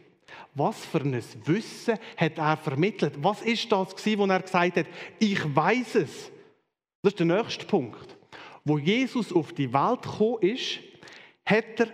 Was 0.55 0.85
für 0.85 1.01
ein 1.01 1.23
Wissen 1.45 1.99
hat 2.17 2.39
er 2.39 2.57
vermittelt? 2.57 3.15
Was 3.23 3.43
ist 3.43 3.71
das 3.71 3.95
wo 3.95 4.27
er 4.27 4.41
gesagt 4.41 4.77
hat, 4.77 4.87
ich 5.19 5.57
weiß 5.57 5.95
es? 5.97 6.31
Das 7.03 7.13
ist 7.13 7.19
der 7.19 7.27
nächste 7.27 7.67
Punkt. 7.67 8.17
Wo 8.65 8.79
Jesus 8.79 9.33
auf 9.33 9.53
die 9.53 9.73
Welt 9.73 10.03
gekommen 10.03 10.43
ist, 10.43 10.81
hat 11.47 11.81
er 11.81 11.89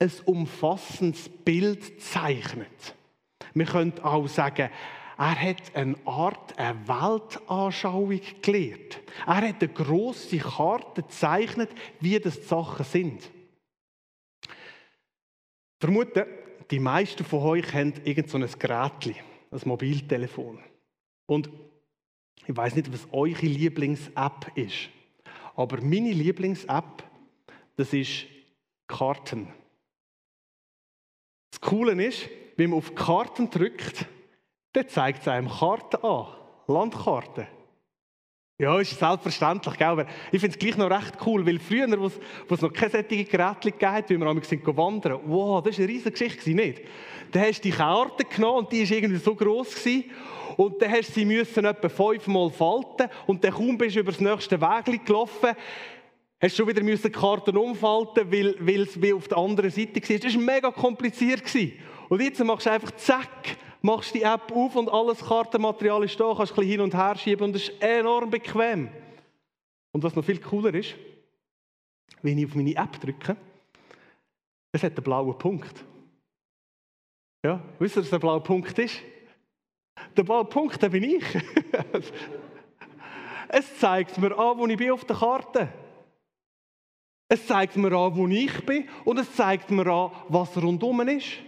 ein 0.00 0.12
umfassendes 0.24 1.28
Bild 1.28 1.96
gezeichnet. 1.96 2.94
Wir 3.54 3.66
können 3.66 3.98
auch 4.02 4.26
sagen, 4.28 4.70
er 5.18 5.42
hat 5.42 5.74
eine 5.74 5.96
Art 6.04 6.56
eine 6.58 6.78
Weltanschauung 6.86 8.20
gelehrt. 8.40 9.00
Er 9.26 9.48
hat 9.48 9.60
eine 9.60 9.72
grosse 9.72 10.38
Karte 10.38 11.02
gezeichnet, 11.02 11.70
wie 11.98 12.18
das 12.20 12.40
die 12.40 12.46
Sachen 12.46 12.84
sind. 12.84 13.28
Vermuten, 15.80 16.24
die 16.70 16.78
meisten 16.78 17.24
von 17.24 17.42
euch 17.42 17.72
haben 17.72 17.94
irgend 18.04 18.30
so 18.30 18.38
ein 18.38 18.48
Gerät, 18.58 19.06
ein 19.50 19.60
Mobiltelefon. 19.64 20.58
Und 21.26 21.50
ich 22.46 22.56
weiß 22.56 22.76
nicht, 22.76 22.92
was 22.92 23.06
eure 23.12 23.46
Lieblings-App 23.46 24.52
ist, 24.54 24.88
aber 25.54 25.80
meine 25.82 26.12
Lieblings-App, 26.12 27.04
das 27.76 27.92
ist 27.92 28.26
Karten. 28.86 29.48
Das 31.50 31.60
Coole 31.60 32.02
ist, 32.04 32.28
wenn 32.56 32.70
man 32.70 32.78
auf 32.78 32.94
Karten 32.94 33.50
drückt, 33.50 34.06
dann 34.72 34.88
zeigt 34.88 35.22
es 35.22 35.28
einem 35.28 35.48
Karten 35.48 36.04
an. 36.04 36.34
Landkarten. 36.66 37.46
Ja, 38.60 38.80
ist 38.80 38.98
selbstverständlich, 38.98 39.78
gell? 39.78 40.04
ich 40.32 40.40
finde 40.40 40.54
es 40.54 40.58
gleich 40.58 40.76
noch 40.76 40.90
recht 40.90 41.14
cool, 41.24 41.46
weil 41.46 41.60
früher, 41.60 41.86
wo 41.96 42.54
es 42.54 42.60
noch 42.60 42.72
keine 42.72 42.90
solche 42.90 43.24
Geräte 43.24 43.70
gab, 43.70 44.10
wie 44.10 44.18
wir 44.18 44.26
einmal 44.26 44.42
sind 44.42 44.66
wandern, 44.66 45.20
wow, 45.26 45.62
das 45.62 45.78
war 45.78 45.84
eine 45.84 45.92
riesige 45.92 46.10
Geschichte, 46.10 46.50
nicht? 46.50 46.82
Dann 47.30 47.42
hast 47.42 47.60
du 47.60 47.70
die 47.70 47.70
Karte 47.70 48.24
genommen 48.24 48.64
und 48.64 48.72
die 48.72 48.82
war 48.90 48.96
irgendwie 48.96 49.20
so 49.20 49.36
gross 49.36 49.76
gewesen, 49.76 50.10
und 50.56 50.82
dann 50.82 50.90
hast 50.90 51.10
du 51.10 51.12
sie 51.12 51.24
müssen 51.24 51.66
etwa 51.66 51.88
fünfmal 51.88 52.50
falten 52.50 53.08
und 53.28 53.44
dann 53.44 53.52
kaum 53.52 53.78
bist 53.78 53.94
du 53.94 54.00
über 54.00 54.10
das 54.10 54.20
nächste 54.20 54.60
Weg 54.60 55.06
gelaufen, 55.06 55.50
hast 56.40 56.58
du 56.58 56.64
schon 56.64 56.66
wieder 56.66 56.82
die 56.82 57.10
Karten 57.10 57.56
umfalten, 57.56 58.32
weil, 58.32 58.56
weil 58.58 58.82
es 58.82 59.00
wie 59.00 59.12
auf 59.12 59.28
der 59.28 59.38
anderen 59.38 59.70
Seite 59.70 60.02
war. 60.02 60.18
Das 60.18 60.34
war 60.34 60.42
mega 60.42 60.70
kompliziert. 60.72 61.44
Gewesen. 61.44 61.74
Und 62.08 62.20
jetzt 62.20 62.42
machst 62.42 62.66
du 62.66 62.70
einfach 62.70 62.90
zack, 62.96 63.56
machst 63.82 64.14
die 64.14 64.22
App 64.22 64.52
auf 64.52 64.76
und 64.76 64.88
alles 64.88 65.24
Kartenmaterial 65.24 66.04
ist 66.04 66.18
da, 66.18 66.34
kannst 66.36 66.52
ein 66.52 66.56
bisschen 66.56 66.70
hin 66.70 66.80
und 66.80 66.94
her 66.94 67.16
schieben 67.16 67.46
und 67.46 67.52
das 67.54 67.62
ist 67.62 67.82
enorm 67.82 68.30
bequem. 68.30 68.88
Und 69.92 70.02
was 70.02 70.14
noch 70.14 70.24
viel 70.24 70.40
cooler 70.40 70.74
ist, 70.74 70.94
wenn 72.22 72.38
ich 72.38 72.46
auf 72.46 72.54
meine 72.54 72.74
App 72.74 73.00
drücke, 73.00 73.36
es 74.72 74.82
hat 74.82 74.92
einen 74.92 75.04
blauen 75.04 75.38
Punkt. 75.38 75.84
Ja, 77.44 77.62
wisst 77.78 77.96
ihr, 77.96 78.02
was 78.02 78.10
der 78.10 78.18
blaue 78.18 78.40
Punkt 78.40 78.78
ist? 78.78 79.00
Der 80.16 80.24
blaue 80.24 80.44
Punkt, 80.44 80.80
der 80.82 80.88
bin 80.88 81.04
ich. 81.04 81.24
es 83.48 83.78
zeigt 83.78 84.18
mir 84.18 84.36
an, 84.36 84.58
wo 84.58 84.66
ich 84.66 84.76
bin 84.76 84.90
auf 84.90 85.04
der 85.04 85.16
Karte. 85.16 85.68
Es 87.28 87.46
zeigt 87.46 87.76
mir 87.76 87.92
an, 87.92 88.16
wo 88.16 88.26
ich 88.26 88.66
bin 88.66 88.88
und 89.04 89.18
es 89.18 89.32
zeigt 89.34 89.70
mir 89.70 89.86
an, 89.86 90.10
was 90.28 90.56
rundum 90.56 91.00
ist. 91.08 91.38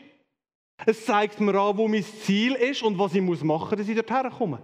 Es 0.87 1.05
zeigt 1.05 1.41
mir 1.41 1.55
an, 1.55 1.77
wo 1.77 1.89
mein 1.89 2.05
Ziel 2.05 2.55
ist 2.55 2.83
und 2.83 2.99
was 2.99 3.15
ich 3.15 3.23
machen 3.23 3.47
muss, 3.47 3.71
dass 3.71 3.89
ich 3.89 3.95
dorthin 3.95 4.31
komme. 4.31 4.63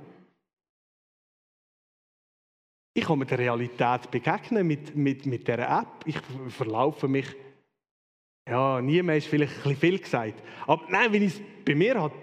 Ich 2.94 3.04
kann 3.04 3.18
mit 3.18 3.30
der 3.30 3.38
Realität 3.38 4.10
begegnen 4.10 4.66
mit, 4.66 4.96
mit, 4.96 5.26
mit 5.26 5.46
dieser 5.46 5.80
App. 5.80 6.06
Ich 6.06 6.16
verlaufe 6.48 7.06
mich. 7.08 7.26
Ja, 8.48 8.80
niemand 8.80 9.18
ist 9.18 9.26
vielleicht 9.26 9.52
ein 9.52 9.62
bisschen 9.62 9.76
viel 9.76 9.98
gesagt. 9.98 10.42
Aber 10.66 10.82
nein, 10.88 11.12
wenn 11.12 11.22
ich 11.22 11.34
es 11.34 11.42
bei 11.64 11.74
mir 11.74 12.00
habe, 12.00 12.14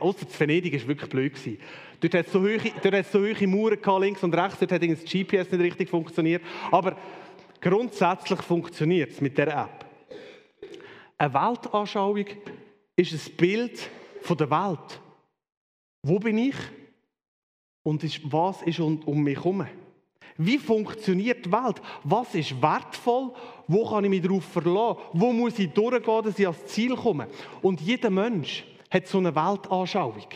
außer 0.00 0.28
zu 0.28 0.40
Venedig 0.40 0.80
war 0.80 0.88
wirklich 0.88 1.10
blöd. 1.10 1.34
Gewesen. 1.34 1.58
Dort 2.00 2.14
hat 2.14 2.26
es 2.26 2.32
so 2.32 2.40
hohe, 2.40 2.58
dort 2.82 3.06
so 3.06 3.18
hohe 3.20 3.46
Mauern 3.48 3.80
gehabt, 3.80 4.00
links 4.00 4.22
und 4.22 4.34
rechts, 4.34 4.58
dort 4.60 4.72
hat 4.72 4.82
das 4.82 5.04
GPS 5.04 5.50
nicht 5.50 5.60
richtig 5.60 5.88
funktioniert. 5.88 6.42
Aber 6.70 6.96
grundsätzlich 7.60 8.40
funktioniert 8.42 9.10
es 9.10 9.20
mit 9.20 9.36
dieser 9.36 9.64
App. 9.64 9.86
Eine 11.18 11.34
Weltanschauung 11.34 12.26
ist 12.96 13.12
ein 13.12 13.36
Bild 13.36 13.90
von 14.22 14.36
der 14.36 14.50
Welt. 14.50 15.00
Wo 16.02 16.18
bin 16.18 16.38
ich? 16.38 16.56
Und 17.82 18.02
was 18.32 18.62
ist 18.62 18.80
um 18.80 19.22
mich 19.22 19.36
herum? 19.36 19.66
Wie 20.38 20.58
funktioniert 20.58 21.46
die 21.46 21.52
Welt? 21.52 21.80
Was 22.04 22.34
ist 22.34 22.60
wertvoll? 22.60 23.32
Wo 23.68 23.88
kann 23.88 24.04
ich 24.04 24.10
mich 24.10 24.22
darauf 24.22 24.44
verlassen? 24.44 25.00
Wo 25.12 25.32
muss 25.32 25.58
ich 25.58 25.70
durchgehen, 25.70 26.24
dass 26.24 26.38
ich 26.38 26.46
ans 26.46 26.66
Ziel 26.66 26.94
komme? 26.96 27.28
Und 27.62 27.80
jeder 27.80 28.10
Mensch 28.10 28.64
hat 28.90 29.06
so 29.06 29.18
eine 29.18 29.34
Weltanschauung. 29.34 30.26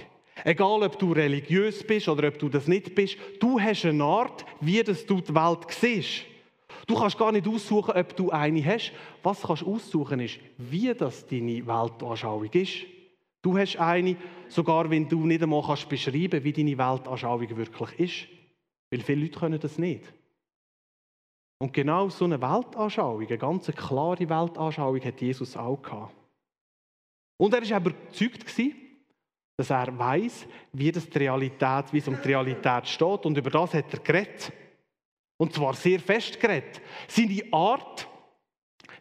Egal, 0.45 0.83
ob 0.83 0.99
du 0.99 1.12
religiös 1.12 1.87
bist 1.87 2.09
oder 2.09 2.29
ob 2.29 2.38
du 2.38 2.49
das 2.49 2.67
nicht 2.67 2.95
bist, 2.95 3.17
du 3.40 3.61
hast 3.61 3.85
eine 3.85 4.05
Art, 4.05 4.45
wie 4.61 4.83
du 4.83 5.21
die 5.21 5.35
Welt 5.35 5.67
siehst. 5.69 6.25
Du 6.90 6.97
kannst 6.97 7.16
gar 7.16 7.30
nicht 7.30 7.47
aussuchen, 7.47 7.94
ob 7.94 8.16
du 8.16 8.30
eine 8.30 8.64
hast. 8.64 8.92
Was 9.23 9.40
du 9.40 9.47
kannst 9.47 9.62
aussuchen 9.62 10.18
ist, 10.18 10.40
wie 10.59 10.92
das 10.92 11.25
deine 11.25 11.64
Weltanschauung 11.64 12.50
ist. 12.50 12.85
Du 13.42 13.56
hast 13.56 13.76
eine, 13.76 14.16
sogar 14.49 14.90
wenn 14.90 15.09
du 15.09 15.25
nicht 15.25 15.40
einmal 15.40 15.62
kannst 15.64 15.88
beschreiben 15.88 16.42
wie 16.42 16.52
deine 16.52 16.76
Weltanschauung 16.76 17.56
wirklich 17.56 18.00
ist. 18.00 18.28
Weil 18.90 19.02
viele 19.02 19.23
Leute 19.23 19.38
können 19.38 19.61
das 19.61 19.78
nicht. 19.78 20.02
Und 21.59 21.73
genau 21.73 22.09
so 22.09 22.25
eine 22.25 22.42
Weltanschauung, 22.42 23.25
eine 23.25 23.38
ganz 23.38 23.68
klare 23.68 24.28
Weltanschauung, 24.28 25.00
hat 25.00 25.20
Jesus 25.20 25.56
auch 25.56 25.80
gehabt. 25.80 26.16
Und 27.37 27.54
er 27.54 27.70
war 27.70 27.78
überzeugt, 27.78 28.44
dass 29.56 29.70
er 29.70 29.97
weiß, 29.97 30.44
wie 30.73 30.92
wie 30.92 31.99
es 31.99 32.09
um 32.09 32.18
die 32.20 32.28
Realität 32.28 32.88
steht. 32.88 33.26
Und 33.26 33.38
über 33.38 33.50
das 33.50 33.75
hat 33.75 33.92
er 33.92 34.00
geredet. 34.00 34.52
Und 35.40 35.54
zwar 35.54 35.73
sehr 35.73 36.00
fest 36.00 36.38
geredet. 36.38 36.82
Seine 37.09 37.42
Art, 37.50 38.06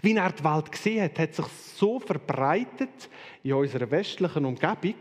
wie 0.02 0.16
er 0.16 0.32
die 0.32 0.44
Welt 0.46 0.72
gesehen 0.72 1.04
hat, 1.04 1.20
hat 1.20 1.34
sich 1.34 1.46
so 1.48 2.00
verbreitet 2.00 3.10
in 3.44 3.52
unserer 3.52 3.92
westlichen 3.92 4.46
Umgebung, 4.46 4.96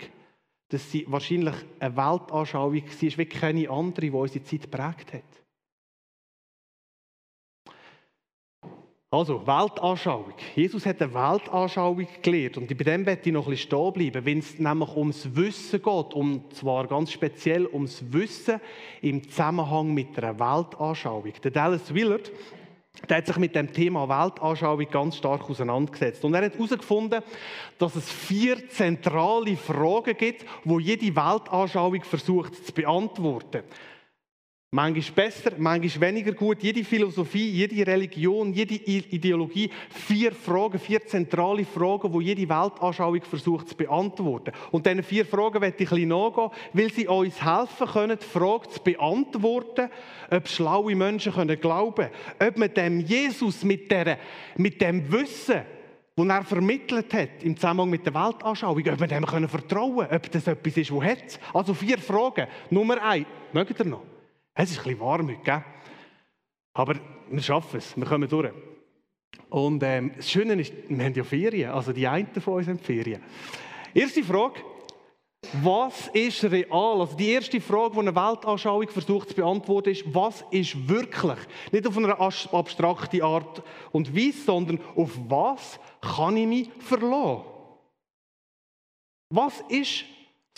dass 0.69 0.91
sie 0.91 1.07
wahrscheinlich 1.09 1.55
eine 1.79 1.97
Weltanschauung 1.97 2.75
war, 2.75 3.19
wie 3.19 3.27
keine 3.27 3.71
andere, 3.71 4.07
die 4.07 4.11
unsere 4.11 4.43
Zeit 4.43 4.63
geprägt 4.63 5.13
hat. 5.13 5.48
Also, 9.11 9.47
Weltanschauung. 9.47 10.35
Jesus 10.55 10.85
hat 10.85 11.01
eine 11.01 11.15
Weltanschauung 11.15 12.07
gelehrt. 12.21 12.59
Und 12.59 12.69
bei 12.69 12.85
dem 12.85 13.07
werde 13.07 13.23
ich 13.25 13.33
noch 13.33 13.47
ein 13.47 13.53
bisschen 13.53 13.69
stehen 13.69 13.93
bleiben, 13.95 14.27
wenn 14.27 14.39
es 14.41 14.59
nämlich 14.59 14.95
ums 14.97 15.35
Wissen 15.35 15.81
geht. 15.81 16.13
Und 16.13 16.53
zwar 16.55 16.87
ganz 16.87 17.13
speziell 17.13 17.67
ums 17.69 18.05
Wissen 18.13 18.61
im 19.01 19.27
Zusammenhang 19.27 19.95
mit 19.95 20.19
einer 20.19 20.39
Weltanschauung. 20.39 21.33
Der 21.43 21.51
Dallas 21.51 21.95
Willard, 21.95 22.31
der 23.09 23.17
hat 23.17 23.27
sich 23.27 23.39
mit 23.39 23.55
dem 23.55 23.73
Thema 23.73 24.07
Weltanschauung 24.07 24.87
ganz 24.91 25.17
stark 25.17 25.49
auseinandergesetzt. 25.49 26.23
Und 26.23 26.35
er 26.35 26.45
hat 26.45 26.53
herausgefunden, 26.53 27.23
dass 27.79 27.97
es 27.97 28.13
vier 28.13 28.69
zentrale 28.69 29.57
Fragen 29.57 30.19
gibt, 30.19 30.45
wo 30.65 30.79
jede 30.79 31.17
Weltanschauung 31.17 32.03
versucht 32.03 32.67
zu 32.67 32.75
beantworten. 32.75 33.63
Manchmal 34.71 35.25
besser, 35.25 35.53
manchmal 35.57 36.11
weniger 36.11 36.33
gut. 36.33 36.63
Jede 36.63 36.85
Philosophie, 36.85 37.53
jede 37.53 37.87
Religion, 37.87 38.53
jede 38.53 38.75
Ideologie, 38.75 39.71
vier 39.89 40.31
Fragen, 40.31 40.79
vier 40.79 41.07
zentrale 41.07 41.65
Fragen, 41.65 42.13
die 42.13 42.27
jede 42.27 42.47
Weltanschauung 42.47 43.23
versucht 43.23 43.71
zu 43.71 43.75
beantworten. 43.75 44.53
Und 44.71 44.85
diese 44.85 45.03
vier 45.03 45.25
Fragen 45.25 45.63
werde 45.63 45.83
ich 45.83 45.91
ein 45.91 45.95
bisschen 45.95 46.09
nachgehen, 46.11 46.51
weil 46.75 46.93
sie 46.93 47.09
uns 47.09 47.43
helfen 47.43 47.87
können, 47.87 48.19
die 48.21 48.27
Frage 48.27 48.69
zu 48.69 48.83
beantworten, 48.83 49.89
ob 50.31 50.47
schlaue 50.47 50.95
Menschen 50.95 51.33
können 51.33 51.59
glauben 51.59 51.95
können, 51.95 52.51
ob 52.51 52.59
man 52.59 52.75
dem 52.75 53.01
Jesus 53.01 53.65
mit, 53.65 53.91
der, 53.91 54.19
mit 54.59 54.83
dem 54.83 55.11
Wissen, 55.11 55.63
das 56.15 56.27
er 56.27 56.45
vermittelt 56.45 57.15
hat 57.15 57.43
im 57.43 57.57
Zusammenhang 57.57 57.89
mit 57.89 58.05
der 58.05 58.13
Weltanschauung, 58.13 58.87
ob 58.87 59.01
man 59.01 59.09
dem 59.09 59.25
können 59.25 59.49
vertrauen 59.49 59.97
können, 59.97 60.15
ob 60.15 60.31
das 60.31 60.47
etwas 60.47 60.77
ist, 60.77 60.91
das 60.91 61.03
hat. 61.03 61.41
Also 61.55 61.73
vier 61.73 61.97
Fragen. 61.97 62.49
Nummer 62.69 63.03
eins, 63.03 63.27
mögt 63.55 63.81
ihr 63.81 63.87
noch? 63.87 64.18
Es 64.61 64.73
ist 64.73 64.79
ein 64.79 64.85
bisschen 64.85 65.01
warm 65.01 65.29
heute, 65.29 65.41
gell? 65.45 65.65
aber 66.75 66.97
wir 67.31 67.43
schaffen 67.43 67.77
es, 67.77 67.97
wir 67.97 68.05
kommen 68.05 68.29
durch. 68.29 68.53
Und 69.51 69.85
ähm, 69.85 70.11
das 70.17 70.29
Schöne 70.29 70.55
ist, 70.55 70.73
wir 70.89 71.05
haben 71.05 71.15
ja 71.15 71.23
Ferien, 71.23 71.71
also 71.71 71.93
die 71.93 72.09
einen 72.09 72.27
von 72.41 72.55
uns 72.55 72.67
haben 72.67 72.81
Ferien. 72.81 73.23
Erste 73.95 74.25
Frage, 74.25 74.61
was 75.63 76.09
ist 76.09 76.43
real? 76.43 77.01
Also 77.01 77.17
die 77.17 77.31
erste 77.31 77.61
Frage, 77.61 77.95
die 77.95 78.01
eine 78.01 78.17
Weltanschauung 78.17 78.89
versucht 78.89 79.29
zu 79.29 79.37
beantworten, 79.37 79.91
ist, 79.91 80.13
was 80.13 80.45
ist 80.51 80.89
wirklich? 80.89 81.39
Nicht 81.71 81.87
auf 81.87 81.97
eine 81.97 82.19
abstrakte 82.19 83.23
Art 83.23 83.63
und 83.93 84.13
Weise, 84.13 84.43
sondern 84.45 84.81
auf 84.97 85.13
was 85.29 85.79
kann 86.01 86.37
ich 86.37 86.47
mich 86.49 86.71
verlassen? 86.81 87.45
Was 89.31 89.63
ist 89.69 90.05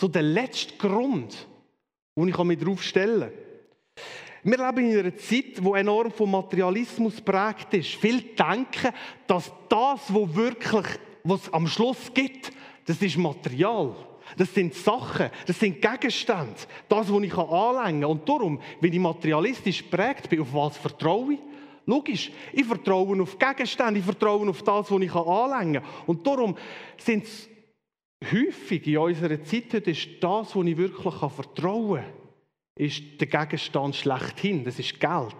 so 0.01 0.09
der 0.09 0.23
letzte 0.23 0.79
Grund, 0.79 1.47
wo 2.17 2.27
ich 2.27 2.39
mich 2.39 2.59
darauf 2.59 2.83
stellen 2.83 3.31
kann? 3.31 3.50
Wir 4.43 4.57
leben 4.57 4.91
in 4.91 4.99
einer 4.99 5.17
Zeit, 5.17 5.59
die 5.59 5.73
enorm 5.75 6.11
vom 6.11 6.31
Materialismus 6.31 7.21
prägt 7.21 7.75
ist. 7.75 7.97
Viele 7.97 8.23
denken, 8.23 8.95
dass 9.27 9.53
das, 9.69 10.15
was 10.15 10.35
wirklich, 10.35 10.87
was 11.25 11.53
am 11.53 11.67
Schluss 11.67 12.11
gibt, 12.15 12.51
das 12.87 13.03
ist 13.03 13.19
Material. 13.19 13.95
Das 14.37 14.55
sind 14.55 14.75
Sachen, 14.75 15.31
das 15.47 15.59
sind 15.59 15.83
Gegenstände. 15.83 16.55
Das, 16.89 17.13
was 17.13 17.23
ich 17.23 17.37
anlängen 17.37 18.01
kann. 18.01 18.11
Und 18.11 18.29
darum, 18.29 18.61
wenn 18.81 18.93
ich 18.93 18.99
materialistisch 18.99 19.83
prägt 19.83 20.31
bin, 20.31 20.41
auf 20.41 20.55
was 20.55 20.79
vertraue 20.79 21.35
ich? 21.35 21.39
Logisch, 21.87 22.31
ich 22.53 22.65
vertraue 22.65 23.21
auf 23.21 23.39
Gegenstände, 23.39 23.99
ich 23.99 24.05
vertraue 24.05 24.49
auf 24.49 24.63
das, 24.63 24.91
was 24.91 25.01
ich 25.03 25.15
anlängen 25.15 25.83
kann. 25.83 25.93
Und 26.07 26.27
darum 26.27 26.57
sind 26.97 27.25
es 27.25 27.49
häufig 28.33 28.87
in 28.87 28.99
unserer 28.99 29.43
Zeit 29.43 29.75
heute 29.75 29.93
das, 29.93 30.57
was 30.57 30.67
ich 30.67 30.77
wirklich 30.77 31.15
vertrauen 31.15 32.03
kann, 32.03 32.20
ist 32.81 33.21
der 33.21 33.27
Gegenstand 33.27 33.95
schlechthin. 33.95 34.65
Das 34.65 34.79
ist 34.79 34.99
Geld. 34.99 35.37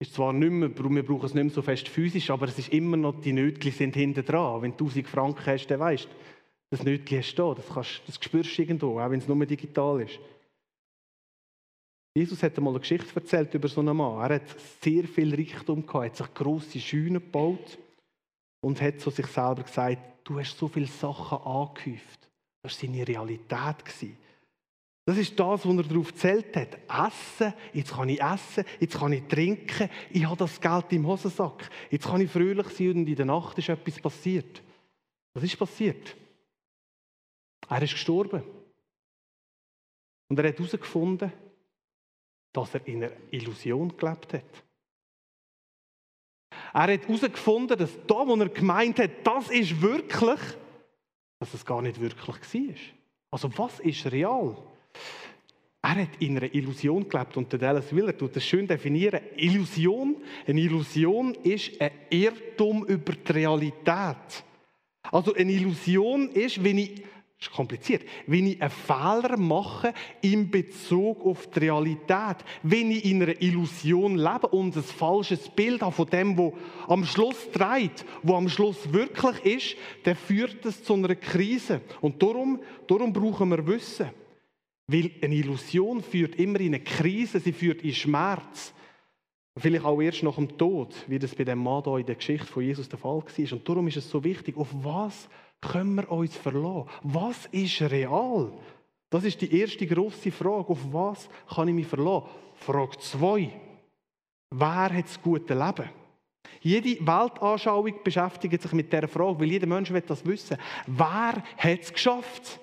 Ist 0.00 0.14
zwar 0.14 0.32
nicht 0.32 0.50
mehr, 0.50 0.76
wir 0.76 1.06
brauchen 1.06 1.26
es 1.26 1.34
nicht 1.34 1.44
mehr 1.44 1.52
so 1.52 1.62
fest 1.62 1.88
physisch, 1.88 2.28
aber 2.30 2.48
es 2.48 2.58
ist 2.58 2.72
immer 2.72 2.96
noch, 2.96 3.20
die 3.20 3.32
Nötchen 3.32 3.70
sind 3.70 3.94
hinten 3.94 4.24
dran. 4.24 4.60
Wenn 4.60 4.76
du 4.76 4.86
1000 4.86 5.06
Franken 5.06 5.46
hast, 5.46 5.68
dann 5.68 5.78
weißt 5.78 6.06
du, 6.06 6.08
das 6.70 6.82
Nötchen 6.82 7.18
hast 7.18 7.34
du 7.36 7.42
da. 7.42 7.54
Das, 7.54 7.68
kannst, 7.72 8.02
das 8.06 8.16
spürst 8.16 8.58
du 8.58 8.62
irgendwo, 8.62 8.98
auch 8.98 9.10
wenn 9.10 9.20
es 9.20 9.28
nur 9.28 9.46
digital 9.46 10.02
ist. 10.02 10.18
Jesus 12.16 12.42
hat 12.42 12.56
einmal 12.56 12.72
eine 12.72 12.80
Geschichte 12.80 13.14
erzählt 13.14 13.54
über 13.54 13.68
so 13.68 13.80
einen 13.80 13.96
Mann. 13.96 14.18
Er 14.18 14.36
hat 14.36 14.60
sehr 14.82 15.04
viel 15.04 15.34
Reichtum 15.34 15.86
gehabt, 15.86 16.04
hat 16.04 16.16
sich 16.16 16.34
grosse 16.34 16.80
Scheunen 16.80 17.14
gebaut 17.14 17.78
und 18.60 18.80
hat 18.80 19.00
zu 19.00 19.10
sich 19.10 19.26
selber 19.26 19.62
gesagt, 19.62 19.98
du 20.24 20.38
hast 20.38 20.58
so 20.58 20.66
viele 20.66 20.86
Sachen 20.86 21.38
angehäuft. 21.38 22.28
Das 22.62 22.72
war 22.82 22.88
seine 22.88 23.06
Realität. 23.06 23.84
Das 25.06 25.18
ist 25.18 25.38
das, 25.38 25.66
was 25.66 25.76
er 25.76 25.82
darauf 25.82 26.08
gezählt 26.08 26.56
hat. 26.56 26.78
Essen, 26.88 27.54
jetzt 27.74 27.92
kann 27.92 28.08
ich 28.08 28.22
essen, 28.22 28.64
jetzt 28.80 28.98
kann 28.98 29.12
ich 29.12 29.22
trinken, 29.24 29.90
ich 30.10 30.24
habe 30.24 30.36
das 30.36 30.58
Geld 30.58 30.92
im 30.92 31.06
Hosensack. 31.06 31.68
Jetzt 31.90 32.06
kann 32.06 32.22
ich 32.22 32.30
fröhlich 32.30 32.68
sein 32.68 32.92
und 32.92 33.06
in 33.06 33.16
der 33.16 33.26
Nacht 33.26 33.58
ist 33.58 33.68
etwas 33.68 34.00
passiert. 34.00 34.62
Was 35.34 35.44
ist 35.44 35.58
passiert? 35.58 36.16
Er 37.68 37.82
ist 37.82 37.92
gestorben. 37.92 38.42
Und 40.28 40.38
er 40.38 40.48
hat 40.48 40.58
herausgefunden, 40.58 41.32
dass 42.52 42.74
er 42.74 42.86
in 42.86 43.04
einer 43.04 43.12
Illusion 43.30 43.94
gelebt 43.94 44.32
hat. 44.32 44.64
Er 46.72 46.94
hat 46.94 47.06
herausgefunden, 47.06 47.78
dass 47.78 47.90
da, 48.06 48.26
wo 48.26 48.36
er 48.36 48.48
gemeint 48.48 48.98
hat, 48.98 49.10
das 49.22 49.50
ist 49.50 49.82
wirklich, 49.82 50.40
dass 51.40 51.52
es 51.52 51.64
gar 51.66 51.82
nicht 51.82 52.00
wirklich 52.00 52.36
war. 52.54 52.74
Also 53.30 53.58
was 53.58 53.80
ist 53.80 54.10
real? 54.10 54.56
Er 55.84 55.96
hat 55.96 56.16
in 56.18 56.38
einer 56.38 56.54
Illusion 56.54 57.06
gelebt 57.06 57.36
und 57.36 57.52
der 57.52 57.58
Dallas 57.58 57.94
Willer 57.94 58.16
tut 58.16 58.34
das 58.34 58.42
schön 58.42 58.66
definieren. 58.66 59.20
Illusion, 59.36 60.16
eine 60.46 60.58
Illusion 60.58 61.34
ist 61.42 61.78
ein 61.78 61.90
Irrtum 62.08 62.86
über 62.86 63.12
die 63.12 63.32
Realität. 63.32 64.44
Also 65.12 65.34
eine 65.34 65.52
Illusion 65.52 66.30
ist, 66.30 66.64
wenn 66.64 66.78
ich 66.78 67.02
ist 67.38 67.50
kompliziert. 67.50 68.02
Wenn 68.26 68.46
ich 68.46 68.62
einen 68.62 68.70
Fehler 68.70 69.36
mache 69.36 69.92
in 70.22 70.50
Bezug 70.50 71.22
auf 71.26 71.48
die 71.48 71.58
Realität, 71.58 72.38
wenn 72.62 72.90
ich 72.90 73.04
in 73.04 73.22
einer 73.22 73.42
Illusion 73.42 74.16
lebe 74.16 74.46
und 74.46 74.74
ein 74.74 74.82
falsches 74.82 75.50
Bild 75.50 75.82
habe 75.82 75.92
von 75.92 76.08
dem, 76.08 76.38
wo 76.38 76.56
am 76.88 77.04
Schluss 77.04 77.50
dreht, 77.52 78.06
wo 78.22 78.36
am 78.36 78.48
Schluss 78.48 78.90
wirklich 78.90 79.44
ist, 79.44 79.76
dann 80.04 80.16
führt 80.16 80.64
das 80.64 80.82
zu 80.82 80.94
einer 80.94 81.14
Krise. 81.14 81.82
Und 82.00 82.22
darum, 82.22 82.62
darum 82.86 83.12
brauchen 83.12 83.50
wir 83.50 83.66
Wissen. 83.66 84.23
Weil 84.86 85.10
eine 85.22 85.34
Illusion 85.34 86.02
führt 86.02 86.36
immer 86.36 86.60
in 86.60 86.74
eine 86.74 86.84
Krise, 86.84 87.40
sie 87.40 87.52
führt 87.52 87.82
in 87.82 87.94
Schmerz. 87.94 88.74
Vielleicht 89.56 89.84
auch 89.84 90.00
erst 90.00 90.22
nach 90.22 90.34
dem 90.34 90.58
Tod, 90.58 90.94
wie 91.06 91.18
das 91.18 91.34
bei 91.34 91.44
dem 91.44 91.60
Mann 91.60 91.84
hier 91.84 91.98
in 91.98 92.06
der 92.06 92.16
Geschichte 92.16 92.46
von 92.46 92.62
Jesus 92.62 92.88
der 92.88 92.98
Fall 92.98 93.22
war. 93.22 93.52
Und 93.52 93.68
darum 93.68 93.88
ist 93.88 93.96
es 93.96 94.10
so 94.10 94.22
wichtig, 94.22 94.56
auf 94.56 94.68
was 94.72 95.28
können 95.60 95.94
wir 95.94 96.10
uns 96.10 96.36
verlassen? 96.36 96.88
Was 97.02 97.46
ist 97.46 97.80
real? 97.82 98.52
Das 99.10 99.24
ist 99.24 99.40
die 99.40 99.60
erste 99.60 99.86
grosse 99.86 100.32
Frage. 100.32 100.68
Auf 100.68 100.92
was 100.92 101.28
kann 101.54 101.68
ich 101.68 101.74
mich 101.74 101.86
verlassen? 101.86 102.26
Frage 102.56 102.98
2. 102.98 103.50
Wer 104.50 104.68
hat 104.68 105.04
das 105.04 105.22
gute 105.22 105.54
Leben? 105.54 105.88
Jede 106.60 107.06
Weltanschauung 107.06 107.94
beschäftigt 108.02 108.60
sich 108.60 108.72
mit 108.72 108.92
dieser 108.92 109.06
Frage, 109.06 109.38
weil 109.38 109.50
jeder 109.50 109.66
Mensch 109.66 109.92
will 109.92 110.00
das 110.00 110.24
wissen. 110.26 110.56
Wer 110.86 111.42
hat 111.56 111.80
es 111.80 111.92
geschafft? 111.92 112.58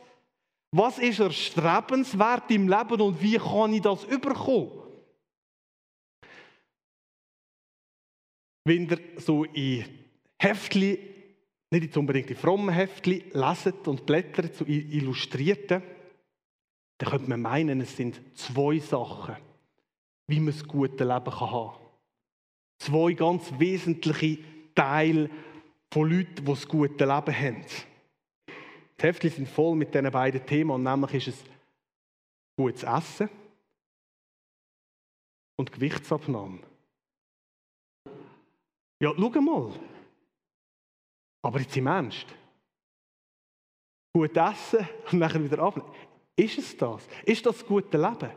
Was 0.73 0.99
ist 0.99 1.19
erstrebenswert 1.19 2.49
im 2.51 2.69
Leben 2.69 3.01
und 3.01 3.21
wie 3.21 3.37
kann 3.37 3.73
ich 3.73 3.81
das 3.81 4.05
überkommen? 4.05 4.71
Wenn 8.63 8.89
ihr 8.89 8.99
so 9.17 9.43
in 9.43 9.85
Heftchen 10.39 10.97
nicht 11.71 11.97
unbedingt 11.97 12.29
die 12.29 12.35
frommen 12.35 12.73
Heftchen 12.73 13.23
lesen 13.33 13.73
und 13.85 14.05
blättern 14.05 14.53
zu 14.53 14.65
Illustrierten, 14.65 15.81
dann 16.97 17.09
könnte 17.09 17.29
man 17.29 17.41
meinen, 17.41 17.81
es 17.81 17.97
sind 17.97 18.21
zwei 18.37 18.79
Sachen, 18.79 19.35
wie 20.27 20.39
man 20.39 20.53
das 20.53 20.67
gute 20.67 21.03
Leben 21.03 21.39
haben 21.39 21.71
kann. 21.75 21.81
Zwei 22.77 23.13
ganz 23.13 23.51
wesentliche 23.57 24.39
Teile 24.75 25.29
von 25.91 26.09
Leuten, 26.09 26.35
die 26.35 26.45
das 26.45 26.67
gute 26.67 27.05
Leben 27.05 27.35
haben. 27.35 27.65
Die 29.01 29.07
Heftchen 29.07 29.31
sind 29.31 29.49
voll 29.49 29.75
mit 29.75 29.95
diesen 29.95 30.11
beiden 30.11 30.45
Themen, 30.45 30.69
und 30.69 30.83
nämlich 30.83 31.27
ist 31.27 31.35
es 31.35 31.43
gutes 32.55 32.83
Essen 32.83 33.29
und 35.57 35.71
Gewichtsabnahme. 35.71 36.61
Ja, 39.01 39.11
schau 39.15 39.41
mal. 39.41 39.79
Aber 41.43 41.59
jetzt 41.59 41.75
im 41.75 41.87
Ernst. 41.87 42.27
Gut 44.13 44.37
essen 44.37 44.87
und 45.11 45.17
nachher 45.17 45.43
wieder 45.43 45.57
abnehmen. 45.57 45.91
Ist 46.35 46.59
es 46.59 46.77
das? 46.77 47.07
Ist 47.25 47.43
das 47.43 47.57
das 47.57 47.65
gute 47.65 47.97
Leben? 47.97 48.29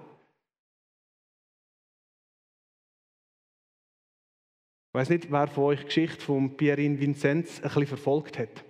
Ich 4.89 4.95
weiß 4.95 5.11
nicht, 5.11 5.31
wer 5.31 5.49
von 5.49 5.65
euch 5.65 5.81
die 5.81 5.87
Geschichte 5.87 6.21
von 6.23 6.57
Pierin 6.57 6.99
Vinzenz 6.99 7.57
ein 7.57 7.63
bisschen 7.65 7.89
verfolgt 7.89 8.39
hat. 8.39 8.65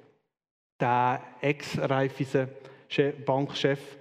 Der 0.80 1.22
ex-Reifeisen 1.40 2.48
Bankchef. 3.24 3.98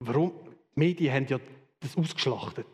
Warum? 0.00 0.32
Die 0.74 0.80
Medien 0.80 1.14
haben 1.14 1.26
ja 1.26 1.38
das 1.80 1.96
ausgeschlachtet. 1.96 2.66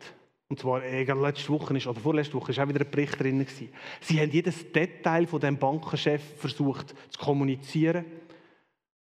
Und 0.49 0.59
zwar 0.59 0.81
letzte 0.81 1.49
Woche 1.49 1.77
ist, 1.77 1.87
oder 1.87 1.99
vorletzte 1.99 2.33
Woche 2.33 2.51
ist 2.51 2.59
auch 2.59 2.67
wieder 2.67 2.81
ein 2.81 2.91
Bericht 2.91 3.19
drin. 3.19 3.39
Gewesen. 3.39 3.73
Sie 4.01 4.19
haben 4.19 4.31
jedes 4.31 4.71
Detail 4.71 5.25
von 5.25 5.39
dem 5.39 5.57
Bankenchef 5.57 6.39
versucht 6.39 6.93
zu 7.09 7.19
kommunizieren. 7.19 8.05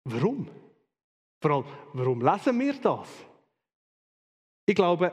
Warum? 0.04 0.48
Vor 1.40 1.50
allem, 1.50 1.64
warum 1.92 2.20
lesen 2.20 2.58
wir 2.58 2.74
das? 2.80 3.08
Ich 4.66 4.74
glaube, 4.74 5.12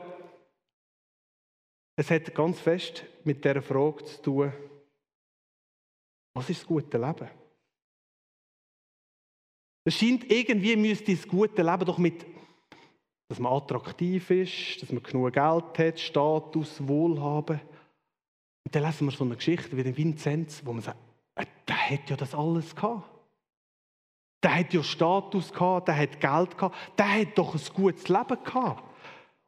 es 1.96 2.10
hat 2.10 2.34
ganz 2.34 2.58
fest 2.60 3.04
mit 3.24 3.44
der 3.44 3.62
Frage 3.62 4.04
zu 4.04 4.22
tun, 4.22 4.52
was 6.34 6.50
ist 6.50 6.60
das 6.60 6.66
gute 6.66 6.98
Leben? 6.98 7.30
Es 9.86 9.94
scheint 9.94 10.30
irgendwie 10.30 10.74
müsste 10.74 11.14
das 11.14 11.28
gute 11.28 11.62
Leben 11.62 11.84
doch 11.84 11.96
mit 11.96 12.26
dass 13.28 13.38
man 13.40 13.52
attraktiv 13.52 14.30
ist, 14.30 14.82
dass 14.82 14.92
man 14.92 15.02
genug 15.02 15.32
Geld 15.32 15.78
hat, 15.78 15.98
Status, 15.98 16.86
Wohlhaben. 16.86 17.60
Und 18.64 18.74
dann 18.74 18.84
lesen 18.84 19.06
wir 19.06 19.12
so 19.12 19.24
eine 19.24 19.36
Geschichte 19.36 19.76
wie 19.76 19.82
den 19.82 19.96
Vinzenz, 19.96 20.62
wo 20.64 20.72
man 20.72 20.82
sagt, 20.82 20.98
äh, 21.34 21.44
der 21.66 21.90
hat 21.90 22.10
ja 22.10 22.16
das 22.16 22.34
alles 22.34 22.74
gehabt. 22.74 23.10
Der 24.44 24.54
hat 24.54 24.72
ja 24.72 24.82
Status 24.82 25.52
gehabt, 25.52 25.88
der 25.88 25.96
hat 25.96 26.20
Geld 26.20 26.56
gehabt, 26.56 26.76
der 26.98 27.20
hat 27.20 27.36
doch 27.38 27.54
ein 27.54 27.74
gutes 27.74 28.08
Leben 28.08 28.44
gehabt. 28.44 28.84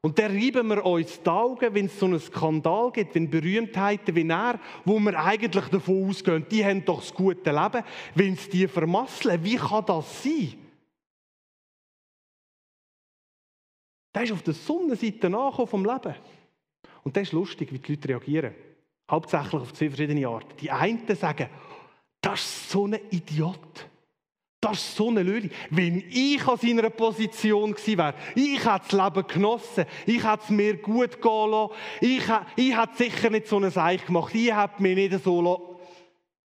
Und 0.01 0.19
dann 0.19 0.33
reiben 0.33 0.69
wir 0.69 0.85
uns 0.85 1.21
die 1.21 1.29
Augen, 1.29 1.75
wenn 1.75 1.87
es 1.87 1.99
so 1.99 2.07
einen 2.07 2.21
Skandal 2.21 2.93
gibt, 2.93 3.17
wenn 3.17 3.29
Berühmtheiten 3.29 4.15
wie 4.15 4.29
er, 4.29 4.61
wo 4.85 4.99
wir 5.01 5.19
eigentlich 5.19 5.67
davon 5.67 6.09
ausgehen, 6.09 6.47
die 6.49 6.65
haben 6.65 6.85
doch 6.85 7.01
das 7.01 7.13
gute 7.13 7.51
Leben, 7.51 7.85
wenn 8.15 8.37
sie 8.37 8.51
die 8.51 8.69
vermasseln. 8.69 9.43
Wie 9.43 9.57
kann 9.57 9.85
das 9.87 10.23
sein? 10.23 10.55
Der 14.15 14.23
ist 14.23 14.33
auf 14.33 14.43
der 14.43 14.55
Sonnenseite 14.55 15.27
angekommen 15.27 15.69
vom 15.69 15.85
Leben. 15.85 16.15
Und 17.03 17.17
das 17.17 17.25
ist 17.25 17.33
lustig, 17.33 17.73
wie 17.73 17.79
die 17.79 17.93
Leute 17.93 18.09
reagieren. 18.09 18.55
Hauptsächlich 19.11 19.55
auf 19.55 19.73
zwei 19.73 19.89
verschiedene 19.89 20.29
Arten. 20.29 20.57
Die 20.61 20.71
einen 20.71 21.07
sagen, 21.17 21.49
das 22.21 22.41
ist 22.41 22.71
so 22.71 22.87
ein 22.87 22.99
Idiot. 23.11 23.88
Das 24.61 24.79
ist 24.79 24.97
so 24.97 25.09
eine 25.09 25.23
Lösung. 25.23 25.51
Wenn 25.71 26.03
ich 26.11 26.47
an 26.47 26.57
seiner 26.57 26.91
Position 26.91 27.73
gewesen 27.73 27.99
wäre, 27.99 28.15
ich 28.35 28.65
hätte 28.65 28.87
das 28.91 28.93
Leben 28.93 29.27
genossen, 29.27 29.85
ich 30.07 30.25
hätte 30.25 30.45
es 30.45 30.51
mir 30.51 30.77
gut 30.77 31.23
gehen 31.23 31.51
lassen, 31.51 31.75
ich, 32.01 32.25
ich 32.57 32.77
hätte 32.77 32.97
sicher 32.97 33.31
nicht 33.31 33.47
so 33.47 33.57
eine 33.57 33.71
Seich 33.71 34.05
gemacht, 34.05 34.35
ich 34.35 34.55
hätte 34.55 34.83
mich 34.83 34.97
nicht 34.97 35.23
so 35.23 35.41
lassen. 35.41 35.63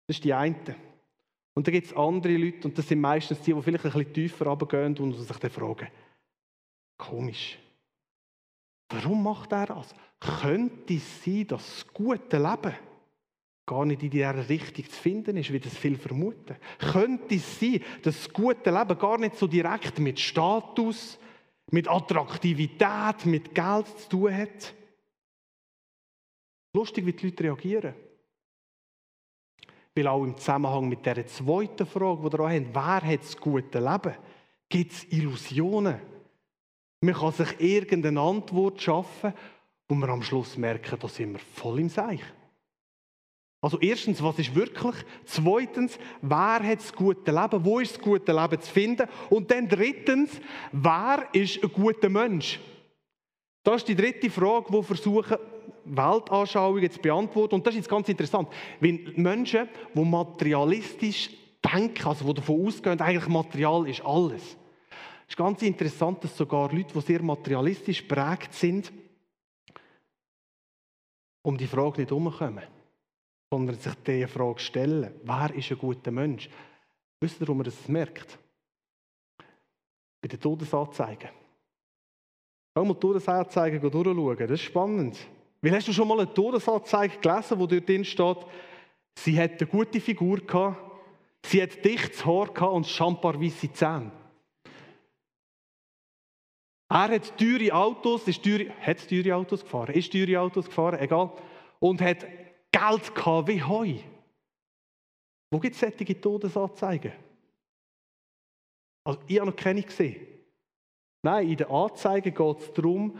Das 0.07 0.17
ist 0.17 0.23
die 0.23 0.33
eine. 0.33 0.75
Und 1.53 1.67
dann 1.67 1.73
gibt 1.73 1.87
es 1.87 1.93
andere 1.95 2.37
Leute, 2.37 2.67
und 2.67 2.77
das 2.77 2.87
sind 2.87 3.01
meistens 3.01 3.41
die, 3.41 3.53
die 3.53 3.61
vielleicht 3.61 3.85
ein 3.85 3.91
bisschen 3.91 4.13
tiefer 4.13 4.45
runtergehen 4.45 4.97
und 4.99 5.13
sich 5.13 5.37
dann 5.37 5.51
fragen, 5.51 5.87
komisch, 6.97 7.57
warum 8.89 9.23
macht 9.23 9.51
er 9.51 9.65
das? 9.65 9.93
Könnte 10.19 10.93
es 10.93 11.23
sein, 11.23 11.47
dass 11.47 11.65
das 11.65 11.93
gute 11.93 12.37
Leben 12.37 12.75
gar 13.67 13.85
nicht 13.85 14.01
in 14.01 14.09
dieser 14.09 14.49
Richtung 14.49 14.85
zu 14.85 14.95
finden 14.95 15.37
ist, 15.37 15.51
wie 15.51 15.59
das 15.59 15.77
viel 15.77 15.97
vermuten? 15.97 16.55
Könnte 16.79 17.35
es 17.35 17.59
sein, 17.59 17.83
dass 18.01 18.15
das 18.15 18.33
gute 18.33 18.71
Leben 18.71 18.97
gar 18.97 19.19
nicht 19.19 19.35
so 19.35 19.45
direkt 19.45 19.99
mit 19.99 20.19
Status, 20.19 21.19
mit 21.69 21.87
Attraktivität, 21.87 23.25
mit 23.25 23.53
Geld 23.53 23.87
zu 23.99 24.09
tun 24.09 24.33
hat? 24.35 24.73
Lustig, 26.73 27.05
wie 27.05 27.13
die 27.13 27.27
Leute 27.27 27.43
reagieren. 27.43 27.93
Weil 29.93 30.07
auch 30.07 30.23
im 30.23 30.37
Zusammenhang 30.37 30.87
mit 30.87 31.05
der 31.05 31.27
zweiten 31.27 31.85
Frage, 31.85 32.29
die 32.29 32.37
wir 32.37 32.39
auch 32.39 32.49
haben, 32.49 32.69
wer 32.73 33.01
hat 33.01 33.21
das 33.21 33.37
gute 33.37 33.79
Leben, 33.79 34.15
gibt 34.69 34.93
es 34.93 35.03
Illusionen. 35.11 35.99
Man 37.01 37.15
kann 37.15 37.33
sich 37.33 37.59
irgendeine 37.59 38.21
Antwort 38.21 38.81
schaffen, 38.81 39.33
wo 39.89 39.95
wir 39.95 40.07
am 40.07 40.23
Schluss 40.23 40.55
merken, 40.57 40.97
da 40.99 41.07
sind 41.09 41.33
wir 41.33 41.39
voll 41.39 41.79
im 41.79 41.89
Seich. 41.89 42.21
Also 43.59 43.79
erstens, 43.79 44.21
was 44.21 44.37
ist 44.37 44.53
wirklich? 44.53 44.95
Zweitens, 45.25 45.97
wer 46.21 46.59
hat 46.61 46.79
das 46.79 46.93
gute 46.93 47.31
Leben? 47.31 47.65
Wo 47.65 47.79
ist 47.79 47.97
das 47.97 48.03
gute 48.03 48.31
Leben 48.31 48.61
zu 48.61 48.71
finden? 48.71 49.07
Und 49.29 49.49
dann 49.49 49.67
drittens, 49.67 50.39
wer 50.71 51.27
ist 51.33 51.63
ein 51.63 51.71
guter 51.71 52.09
Mensch? 52.09 52.59
Das 53.63 53.77
ist 53.77 53.87
die 53.87 53.95
dritte 53.95 54.29
Frage, 54.29 54.67
die 54.71 54.83
versuchen, 54.83 55.37
Weltanschauungen 55.83 56.91
zu 56.91 56.99
beantworten. 56.99 57.55
Und 57.55 57.65
das 57.65 57.73
ist 57.73 57.79
jetzt 57.79 57.89
ganz 57.89 58.07
interessant. 58.09 58.49
Wenn 58.79 59.13
Menschen, 59.15 59.67
die 59.93 60.05
materialistisch 60.05 61.31
denken, 61.63 62.07
also 62.07 62.25
die 62.25 62.33
davon 62.35 62.67
ausgehen, 62.67 63.01
eigentlich 63.01 63.27
Material 63.27 63.87
ist 63.89 64.05
alles. 64.05 64.43
Es 65.25 65.29
ist 65.29 65.37
ganz 65.37 65.61
interessant, 65.61 66.23
dass 66.23 66.37
sogar 66.37 66.71
Leute, 66.71 66.93
die 66.93 67.01
sehr 67.01 67.21
materialistisch 67.21 68.03
prägt 68.03 68.53
sind, 68.53 68.93
um 71.41 71.57
die 71.57 71.67
Frage 71.67 72.01
nicht 72.01 72.11
herumkommen, 72.11 72.63
sondern 73.51 73.77
sich 73.77 73.93
diese 74.05 74.27
Frage 74.27 74.59
stellen. 74.59 75.13
Wer 75.23 75.53
ist 75.55 75.71
ein 75.71 75.77
guter 75.77 76.11
Mensch? 76.11 76.49
Wisst 77.19 77.39
ihr, 77.39 77.47
warum 77.47 77.57
man 77.57 77.65
das 77.65 77.87
merkt? 77.87 78.37
Bei 80.21 80.27
den 80.27 80.39
Todesanzeigen. 80.39 81.29
Schau 82.75 82.85
mal 82.85 82.93
die 82.93 82.99
Todesanzeigen 82.99 83.81
durchschauen. 83.81 84.37
Das 84.37 84.51
ist 84.51 84.61
spannend. 84.61 85.17
Weil 85.61 85.75
hast 85.75 85.87
du 85.87 85.93
schon 85.93 86.07
mal 86.07 86.19
eine 86.19 86.33
Todesanzeige 86.33 87.17
gelesen, 87.17 87.59
wo 87.59 87.65
dort 87.65 87.87
drin 87.87 88.05
steht, 88.05 88.37
sie 89.17 89.39
hat 89.39 89.59
eine 89.59 89.69
gute 89.69 89.99
Figur 89.99 90.37
gehabt, 90.37 90.77
sie 91.43 91.61
hat 91.61 91.83
dichtes 91.83 92.23
Haar 92.25 92.53
gehabt 92.53 92.73
und 92.73 92.87
schamparweisse 92.87 93.71
Zähne. 93.73 94.11
Er 96.89 97.09
hat 97.09 97.37
teure 97.37 97.73
Autos, 97.73 98.27
ist 98.27 98.43
teure, 98.43 98.69
hat 98.79 99.09
teure 99.09 99.35
Autos 99.35 99.61
gefahren, 99.63 99.93
ist 99.93 100.11
teure 100.11 100.39
Autos 100.39 100.67
gefahren, 100.67 100.99
egal. 100.99 101.33
Und 101.79 102.01
hat 102.01 102.25
Geld 102.71 103.15
gehabt 103.15 103.47
wie 103.47 103.63
Heu. 103.63 103.95
Wo 105.51 105.59
gibt 105.59 105.75
es 105.75 105.81
solche 105.81 106.19
Todesanzeigen? 106.19 107.13
Also, 109.05 109.19
ich 109.27 109.39
habe 109.39 109.49
noch 109.49 109.55
keine 109.55 109.83
gesehen. 109.83 110.27
Nein, 111.23 111.49
in 111.49 111.57
den 111.57 111.67
Anzeigen 111.67 112.33
geht 112.33 112.59
es 112.59 112.73
darum, 112.73 113.17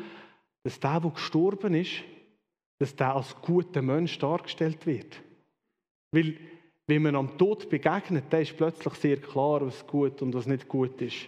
dass 0.64 0.80
der, 0.80 1.00
der 1.00 1.12
gestorben 1.12 1.74
ist, 1.74 2.04
dass 2.80 2.96
der 2.96 3.16
als 3.16 3.36
guter 3.42 3.82
Mensch 3.82 4.20
dargestellt 4.20 4.86
wird. 4.86 5.22
Weil, 6.12 6.38
wenn 6.88 7.02
man 7.02 7.16
am 7.16 7.38
Tod 7.38 7.70
begegnet, 7.70 8.26
dann 8.30 8.42
ist 8.42 8.56
plötzlich 8.56 8.94
sehr 8.96 9.18
klar, 9.18 9.66
was 9.66 9.86
gut 9.88 10.22
und 10.22 10.34
was 10.34 10.46
nicht 10.46 10.68
gut 10.68 11.02
ist. 11.02 11.28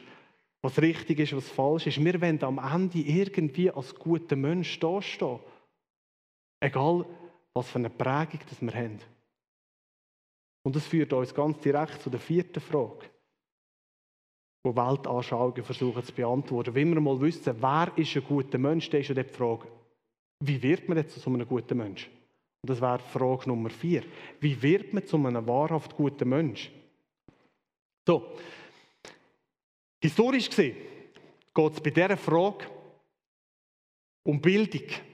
Was 0.62 0.82
richtig 0.82 1.20
ist, 1.20 1.36
was 1.36 1.50
falsch 1.50 1.88
ist. 1.88 2.04
Wir 2.04 2.22
wollen 2.22 2.44
am 2.44 2.60
Ende 2.60 3.00
irgendwie 3.00 3.72
als 3.72 3.96
guter 3.96 4.36
Mensch 4.36 4.80
dastehen. 4.80 5.40
Egal, 6.62 7.06
was 7.60 7.70
für 7.70 7.80
eine 7.80 7.90
Prägung 7.90 8.40
das 8.50 8.62
wir 8.62 8.74
haben. 8.74 9.00
Und 10.64 10.76
das 10.76 10.88
führt 10.88 11.12
uns 11.12 11.34
ganz 11.34 11.60
direkt 11.60 12.02
zu 12.02 12.10
der 12.10 12.20
vierten 12.20 12.62
Frage, 12.62 13.10
wo 14.64 14.74
Weltanschauungen 14.74 15.64
versuchen 15.64 16.04
zu 16.04 16.14
beantworten. 16.14 16.74
Wenn 16.74 16.94
wir 16.94 17.02
mal 17.02 17.20
wissen, 17.20 17.62
wer 17.62 17.92
ist 17.98 18.16
ein 18.16 18.24
guter 18.24 18.58
Mensch, 18.58 18.90
dann 18.90 19.02
ist 19.02 19.10
ja 19.10 19.16
die 19.16 19.24
Frage, 19.26 19.68
wie 20.42 20.62
wird 20.64 20.88
man 20.88 21.00
jetzt 21.00 21.20
zu 21.20 21.30
einem 21.30 21.46
guten 21.46 21.78
Mensch? 21.78 22.10
Und 22.62 22.70
das 22.70 22.80
wäre 22.80 23.00
Frage 23.00 23.50
Nummer 23.50 23.70
vier. 23.70 24.04
Wie 24.40 24.62
wird 24.62 24.94
man 24.94 25.06
zu 25.06 25.18
einem 25.18 25.46
wahrhaft 25.46 25.96
guten 25.98 26.30
Mensch? 26.30 26.72
So, 28.08 28.38
historisch 30.02 30.50
gesehen 30.50 30.78
geht 31.54 31.74
es 31.74 31.82
bei 31.82 31.90
dieser 31.90 32.16
Frage 32.16 32.66
um 34.24 34.40
Bildung. 34.40 35.09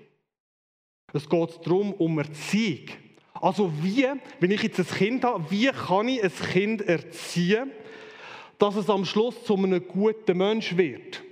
Es 1.16 1.30
geht 1.30 1.66
darum, 1.66 1.94
um 1.94 2.20
Erziehung. 2.20 2.88
Also 3.36 3.72
wie, 3.82 4.06
wenn 4.42 4.52
ich 4.52 4.64
jetzt 4.64 4.80
ein 4.80 4.86
Kind 4.86 5.24
habe, 5.24 5.50
wie 5.50 5.68
kann 5.68 6.10
ich 6.10 6.22
ein 6.22 6.32
Kind 6.52 6.82
erziehen, 6.82 7.72
dass 8.60 8.76
es 8.76 8.90
am 8.90 9.06
Schluss 9.06 9.42
zu 9.46 9.56
einem 9.56 9.88
guten 9.88 10.38
Mensch 10.38 10.76
wird? 10.76 11.24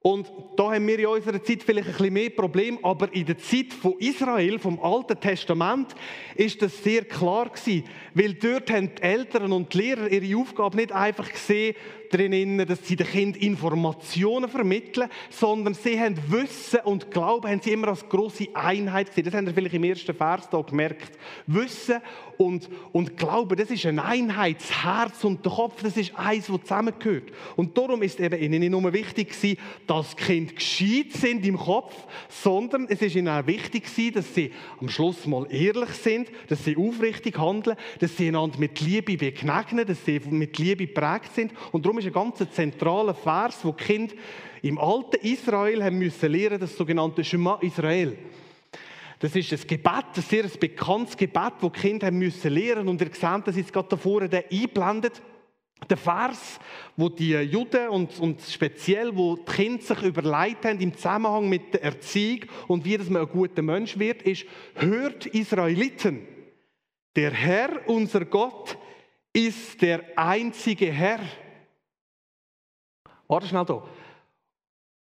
Und 0.00 0.32
da 0.56 0.72
haben 0.72 0.86
wir 0.86 0.98
in 0.98 1.06
unserer 1.06 1.44
Zeit 1.44 1.62
vielleicht 1.62 1.88
ein 1.88 1.92
bisschen 1.92 2.12
mehr 2.14 2.30
Probleme, 2.30 2.78
aber 2.82 3.12
in 3.12 3.26
der 3.26 3.36
Zeit 3.36 3.72
von 3.72 3.98
Israel, 3.98 4.58
vom 4.58 4.82
Alten 4.82 5.20
Testament, 5.20 5.94
ist 6.34 6.62
das 6.62 6.82
sehr 6.82 7.04
klar 7.04 7.50
gewesen, 7.50 7.84
weil 8.14 8.32
dort 8.32 8.70
haben 8.70 8.94
die 8.94 9.02
Eltern 9.02 9.52
und 9.52 9.74
die 9.74 9.78
Lehrer 9.78 10.10
ihre 10.10 10.40
Aufgabe 10.40 10.78
nicht 10.78 10.90
einfach 10.90 11.30
gesehen, 11.30 11.76
drin, 12.12 12.58
dass 12.66 12.86
sie 12.86 12.96
den 12.96 13.06
Kindern 13.06 13.42
Informationen 13.42 14.48
vermitteln, 14.48 15.08
sondern 15.30 15.74
sie 15.74 15.98
haben 15.98 16.16
Wissen 16.28 16.80
und 16.84 17.10
Glauben 17.10 17.48
haben 17.48 17.60
sie 17.60 17.72
immer 17.72 17.88
als 17.88 18.08
große 18.08 18.48
Einheit 18.54 19.08
gesehen. 19.08 19.24
Das 19.24 19.34
haben 19.34 19.46
wir 19.46 19.54
vielleicht 19.54 19.74
im 19.74 19.84
ersten 19.84 20.14
Vers 20.14 20.48
da 20.50 20.60
gemerkt. 20.60 21.18
Wissen 21.46 22.00
und, 22.36 22.68
und 22.92 23.16
Glauben, 23.16 23.56
das 23.56 23.70
ist 23.70 23.86
eine 23.86 24.04
Einheit. 24.04 24.56
Das 24.60 24.84
Herz 24.84 25.24
und 25.24 25.44
der 25.44 25.52
Kopf, 25.52 25.82
das 25.82 25.96
ist 25.96 26.12
eins, 26.16 26.46
das 26.46 26.60
zusammengehört. 26.60 27.30
Und 27.56 27.76
darum 27.76 28.02
ist 28.02 28.20
eben 28.20 28.40
ihnen 28.40 28.60
nicht 28.60 28.70
nur 28.70 28.92
wichtig 28.92 29.30
gewesen, 29.30 29.58
dass 29.86 30.16
Kinder 30.16 30.52
gescheit 30.54 31.12
sind 31.12 31.46
im 31.46 31.56
Kopf, 31.56 31.94
sondern 32.28 32.86
es 32.88 33.00
ist 33.00 33.16
ihnen 33.16 33.28
auch 33.28 33.46
wichtig 33.46 33.84
gewesen, 33.84 34.14
dass 34.14 34.34
sie 34.34 34.52
am 34.80 34.88
Schluss 34.88 35.26
mal 35.26 35.46
ehrlich 35.50 35.90
sind, 35.90 36.28
dass 36.48 36.64
sie 36.64 36.76
aufrichtig 36.76 37.38
handeln, 37.38 37.76
dass 38.00 38.16
sie 38.16 38.28
einander 38.28 38.58
mit 38.58 38.80
Liebe 38.80 39.16
begegnen, 39.16 39.86
dass 39.86 40.04
sie 40.04 40.20
mit 40.30 40.58
Liebe 40.58 40.86
prägt 40.86 41.34
sind. 41.34 41.52
Und 41.70 41.84
darum 41.84 41.98
ist 42.04 42.06
ein 42.06 42.12
ganz 42.12 42.54
zentraler 42.54 43.14
Vers, 43.14 43.64
wo 43.64 43.72
die 43.72 43.84
Kinder 43.84 44.14
im 44.62 44.78
alten 44.78 45.16
Israel 45.26 45.82
haben 45.82 45.98
müssen 45.98 46.30
lernen, 46.30 46.60
das 46.60 46.76
sogenannte 46.76 47.24
Shema 47.24 47.58
Israel. 47.60 48.16
Das 49.18 49.36
ist 49.36 49.52
ein 49.52 49.60
Gebet, 49.68 50.04
ein 50.16 50.22
sehr 50.22 50.44
bekanntes 50.58 51.16
Gebet, 51.16 51.52
das 51.60 51.72
die 51.72 51.80
Kinder 51.80 52.08
haben 52.08 52.18
müssen 52.18 52.52
lernen. 52.52 52.88
Und 52.88 53.00
ihr 53.00 53.06
seht 53.12 53.46
das 53.46 53.56
jetzt 53.56 53.72
gerade 53.72 53.88
da 53.88 53.96
vorne 53.96 54.44
einblendet. 54.50 55.22
Der 55.88 55.96
Vers, 55.96 56.58
wo 56.96 57.08
die 57.08 57.34
Juden 57.34 57.88
und, 57.88 58.18
und 58.20 58.40
speziell, 58.40 59.16
wo 59.16 59.36
die 59.36 59.44
Kinder 59.44 59.82
sich 59.82 60.02
überlegt 60.02 60.64
haben 60.64 60.80
im 60.80 60.94
Zusammenhang 60.94 61.48
mit 61.48 61.74
der 61.74 61.82
Erziehung 61.82 62.40
und 62.68 62.84
wie 62.84 62.96
das 62.96 63.10
man 63.10 63.22
ein 63.22 63.28
guter 63.28 63.62
Mensch 63.62 63.98
wird, 63.98 64.22
ist: 64.22 64.44
Hört 64.74 65.26
Israeliten, 65.26 66.26
der 67.16 67.32
Herr, 67.32 67.88
unser 67.88 68.24
Gott, 68.24 68.76
ist 69.32 69.80
der 69.82 70.02
einzige 70.16 70.86
Herr. 70.92 71.20
Warte 73.32 73.46
schnell 73.46 73.64
da. 73.64 73.82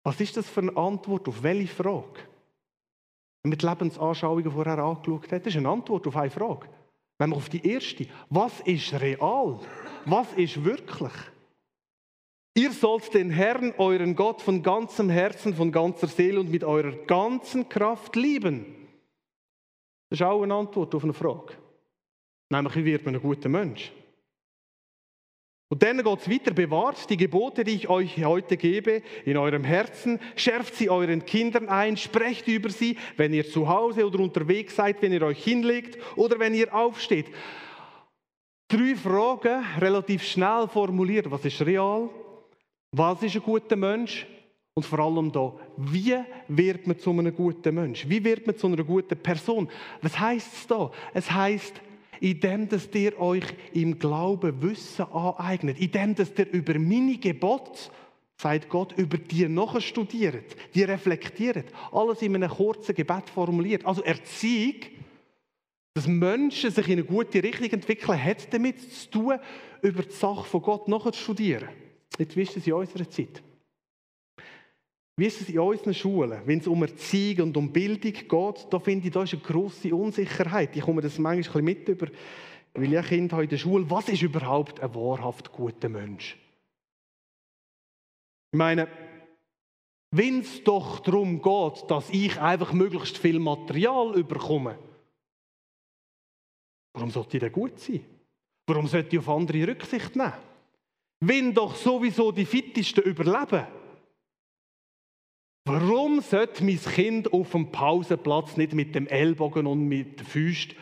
Was 0.02 0.20
ist 0.20 0.36
das 0.36 0.50
für 0.50 0.62
eine 0.62 0.76
Antwort 0.76 1.28
auf 1.28 1.44
welche 1.44 1.68
Frage? 1.68 2.22
Wenn 3.44 3.52
man 3.52 3.60
die 3.60 3.66
Lebensanschauungen 3.68 4.52
vorher 4.52 4.80
angeschaut 4.80 5.32
hat, 5.32 5.46
das 5.46 5.54
ist 5.54 5.58
eine 5.58 5.70
Antwort 5.70 6.08
auf 6.08 6.16
eine 6.16 6.32
Frage. 6.32 6.68
Wenn 7.20 7.30
man 7.30 7.38
auf 7.38 7.50
die 7.50 7.64
erste, 7.64 8.08
was 8.32 8.62
ist 8.62 9.00
real? 9.00 9.60
Was 10.06 10.34
ist 10.34 10.66
wirklich? 10.66 11.14
Ihr 12.56 12.72
sollt 12.72 13.14
den 13.14 13.30
Herrn, 13.30 13.76
euren 13.78 14.16
Gott, 14.16 14.42
von 14.42 14.64
ganzem 14.64 15.12
Herzen, 15.12 15.54
von 15.54 15.72
ganzer 15.72 16.08
Seele 16.08 16.40
und 16.40 16.50
mit 16.50 16.64
eurer 16.64 16.94
ganzen 17.06 17.70
Kraft 17.70 18.16
lieben. 18.16 18.88
Das 20.10 20.20
ist 20.20 20.26
auch 20.26 20.42
eine 20.42 20.56
Antwort 20.56 20.96
auf 20.96 21.04
eine 21.04 21.14
Frage. 21.14 21.54
Nämlich, 22.50 22.76
wie 22.76 22.86
wird 22.86 23.06
man 23.06 23.14
ein 23.14 23.22
guter 23.22 23.50
Mensch? 23.50 23.92
Und 25.68 25.82
dann 25.82 25.98
geht 25.98 26.20
es 26.20 26.30
weiter, 26.30 26.54
bewahrt 26.54 27.10
die 27.10 27.18
Gebote, 27.18 27.64
die 27.64 27.72
ich 27.72 27.90
euch 27.90 28.24
heute 28.24 28.56
gebe, 28.56 29.02
in 29.26 29.36
eurem 29.36 29.64
Herzen, 29.64 30.20
schärft 30.36 30.76
sie 30.76 30.92
euren 30.92 31.26
Kindern 31.26 31.70
ein, 31.70 31.98
sprecht 31.98 32.48
über 32.48 32.70
sie, 32.70 32.98
wenn 33.18 33.34
ihr 33.34 33.50
zu 33.50 33.68
Hause 33.68 34.06
oder 34.06 34.20
unterwegs 34.20 34.76
seid, 34.76 35.02
wenn 35.02 35.12
ihr 35.12 35.24
euch 35.24 35.44
hinlegt 35.44 35.98
oder 36.16 36.38
wenn 36.38 36.54
ihr 36.54 36.74
aufsteht. 36.74 37.28
Drei 38.68 38.96
Fragen, 38.96 39.64
relativ 39.80 40.24
schnell 40.24 40.68
formuliert. 40.68 41.30
Was 41.32 41.46
ist 41.46 41.62
real? 41.66 42.10
Was 42.92 43.24
ist 43.24 43.36
ein 43.36 43.42
guter 43.42 43.76
Mensch? 43.76 44.28
Und 44.76 44.86
vor 44.86 45.00
allem 45.00 45.32
da, 45.32 45.54
wie 45.78 46.18
wird 46.48 46.86
man 46.86 47.00
zu 47.00 47.10
einem 47.12 47.34
guten 47.34 47.74
Mensch? 47.74 48.08
Wie 48.08 48.24
wird 48.24 48.46
man 48.46 48.58
zu 48.58 48.68
einer 48.68 48.84
guten 48.84 49.18
Person? 49.18 49.70
Was 50.02 50.20
heißt 50.20 50.54
es 50.54 50.68
da? 50.68 50.92
Es 51.14 51.32
heißt, 51.32 51.82
indem 52.20 52.68
dass 52.70 52.90
ihr 52.94 53.20
euch 53.20 53.46
im 53.74 53.98
Glauben 54.00 54.62
Wissen 54.62 55.06
aneignet, 55.06 55.80
indem 55.80 56.16
dass 56.16 56.32
ihr 56.38 56.52
über 56.52 56.78
meine 56.80 57.18
Gebote, 57.18 57.90
sagt 58.38 58.70
Gott, 58.70 58.98
über 58.98 59.18
die 59.18 59.48
nachstudiert, 59.48 60.56
die 60.74 60.84
reflektiert, 60.84 61.66
alles 61.92 62.22
in 62.22 62.36
einem 62.36 62.50
kurzen 62.50 62.94
Gebet 62.94 63.30
formuliert. 63.30 63.86
Also 63.86 64.04
Erziehung 64.04 64.82
dass 65.96 66.08
Menschen 66.08 66.72
sich 66.72 66.88
in 66.88 67.00
eine 67.00 67.06
gute 67.06 67.42
Richtung 67.42 67.70
entwickeln, 67.70 68.22
hat 68.22 68.54
damit 68.54 68.82
zu 68.82 69.10
tun, 69.10 69.40
über 69.82 70.04
die 70.04 70.12
Sache 70.12 70.44
von 70.44 70.62
Gott 70.62 70.90
nachzustudieren. 70.90 71.70
Jetzt 72.20 72.36
wisst 72.36 72.58
ihr 72.58 72.58
es 72.58 72.68
in 72.68 72.74
unserer 72.74 73.10
Zeit. 73.10 73.42
Wie 75.18 75.26
ist 75.28 75.42
es 75.42 75.50
in 75.50 75.60
unseren 75.60 75.94
Schulen, 75.94 76.42
wenn 76.46 76.60
es 76.60 76.68
um 76.68 76.82
Erziehung 76.82 77.48
und 77.48 77.58
um 77.58 77.72
Bildung 77.72 78.12
geht, 78.12 78.68
da 78.70 78.80
finde 78.80 79.08
ich, 79.08 79.14
da 79.14 79.24
ist 79.24 79.34
eine 79.34 79.42
grosse 79.42 79.96
Unsicherheit. 79.96 80.76
Ich 80.76 80.84
komme 80.84 81.02
das 81.02 81.18
manchmal 81.18 81.64
mit 81.64 81.88
über, 81.88 82.08
weil 82.74 82.92
ich 82.92 82.98
ein 82.98 83.06
Kind 83.06 83.32
habe 83.32 83.44
in 83.44 83.50
der 83.50 83.58
Schule. 83.58 83.90
Was 83.90 84.10
ist 84.10 84.22
überhaupt 84.22 84.82
ein 84.82 84.94
wahrhaft 84.94 85.52
guter 85.52 85.88
Mensch? 85.88 86.38
Ich 88.52 88.58
meine, 88.58 88.90
wenn 90.12 90.42
es 90.42 90.64
doch 90.64 91.00
darum 91.00 91.42
geht, 91.42 91.90
dass 91.90 92.10
ich 92.10 92.40
einfach 92.40 92.74
möglichst 92.74 93.18
viel 93.18 93.40
Material 93.40 94.16
überkomme, 94.18 94.78
Warum 96.96 97.12
sollte 97.12 97.36
ich 97.36 97.42
denn 97.42 97.52
gut 97.52 97.78
sein? 97.78 98.06
Warum 98.68 98.88
sollte 98.88 99.16
ich 99.16 99.20
auf 99.20 99.28
andere 99.28 99.68
Rücksicht 99.68 100.16
nehmen? 100.16 100.32
Wenn 101.20 101.54
doch 101.54 101.76
sowieso 101.76 102.32
die 102.32 102.46
Fittesten 102.46 103.04
überleben. 103.04 103.68
Warum 105.68 106.22
sollte 106.22 106.64
mein 106.64 106.80
Kind 106.80 107.34
auf 107.34 107.52
dem 107.52 107.72
Pausenplatz 107.72 108.56
nicht 108.56 108.74
mit 108.74 108.94
dem 108.94 109.08
Ellbogen 109.08 109.66
und 109.66 109.88
mit 109.88 110.20
den 110.20 110.26
Füßen 110.26 110.76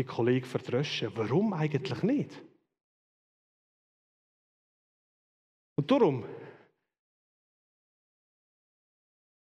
die 0.00 0.04
Kollegen 0.04 0.46
verdröschen? 0.46 1.12
Warum 1.14 1.52
eigentlich 1.52 2.02
nicht? 2.02 2.42
Und 5.76 5.90
darum 5.90 6.24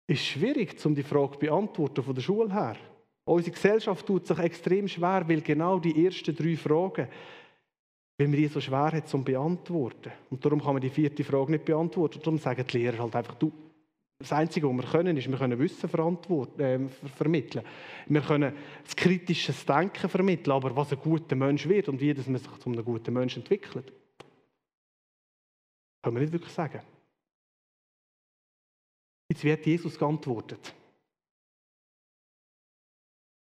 ist 0.08 0.20
es 0.20 0.26
schwierig, 0.26 0.84
um 0.84 0.94
die 0.96 1.04
Frage 1.04 1.34
zu 1.34 1.38
beantworten 1.38 2.02
von 2.02 2.14
der 2.14 2.22
Schule 2.22 2.52
her. 2.52 2.76
Unsere 3.26 3.54
Gesellschaft 3.54 4.04
tut 4.04 4.26
sich 4.26 4.38
extrem 4.38 4.88
schwer, 4.88 5.28
weil 5.28 5.40
genau 5.40 5.78
die 5.78 6.04
ersten 6.04 6.34
drei 6.34 6.56
Fragen, 6.56 7.08
wenn 8.18 8.30
man 8.30 8.40
die 8.40 8.48
so 8.48 8.60
schwer 8.60 8.90
hat 8.90 9.08
zum 9.08 9.22
beantworten. 9.22 10.10
Und 10.30 10.44
darum 10.44 10.60
kann 10.60 10.72
man 10.72 10.82
die 10.82 10.90
vierte 10.90 11.22
Frage 11.22 11.52
nicht 11.52 11.64
beantworten. 11.64 12.18
Darum 12.18 12.38
sagen 12.38 12.64
die 12.66 12.78
Lehrer 12.78 12.98
halt 12.98 13.14
einfach, 13.14 13.34
du, 13.34 13.52
das 14.18 14.32
Einzige, 14.32 14.68
was 14.68 14.76
wir 14.76 14.90
können, 14.90 15.16
ist, 15.16 15.30
wir 15.30 15.38
können 15.38 15.58
Wissen 15.58 15.88
äh, 16.58 16.88
vermitteln. 16.88 17.64
Wir 18.06 18.20
können 18.20 18.56
das 18.82 18.96
kritische 18.96 19.52
Denken 19.52 20.08
vermitteln, 20.08 20.52
aber 20.52 20.74
was 20.74 20.92
ein 20.92 20.98
guter 20.98 21.36
Mensch 21.36 21.68
wird 21.68 21.88
und 21.88 22.00
wie 22.00 22.12
dass 22.12 22.26
man 22.26 22.40
sich 22.40 22.58
zu 22.58 22.68
einem 22.68 22.84
guten 22.84 23.14
Mensch 23.14 23.36
entwickelt, 23.36 23.92
können 26.02 26.16
wir 26.16 26.20
nicht 26.22 26.32
wirklich 26.32 26.52
sagen. 26.52 26.80
Jetzt 29.30 29.44
wird 29.44 29.66
Jesus 29.66 29.98
geantwortet. 29.98 30.74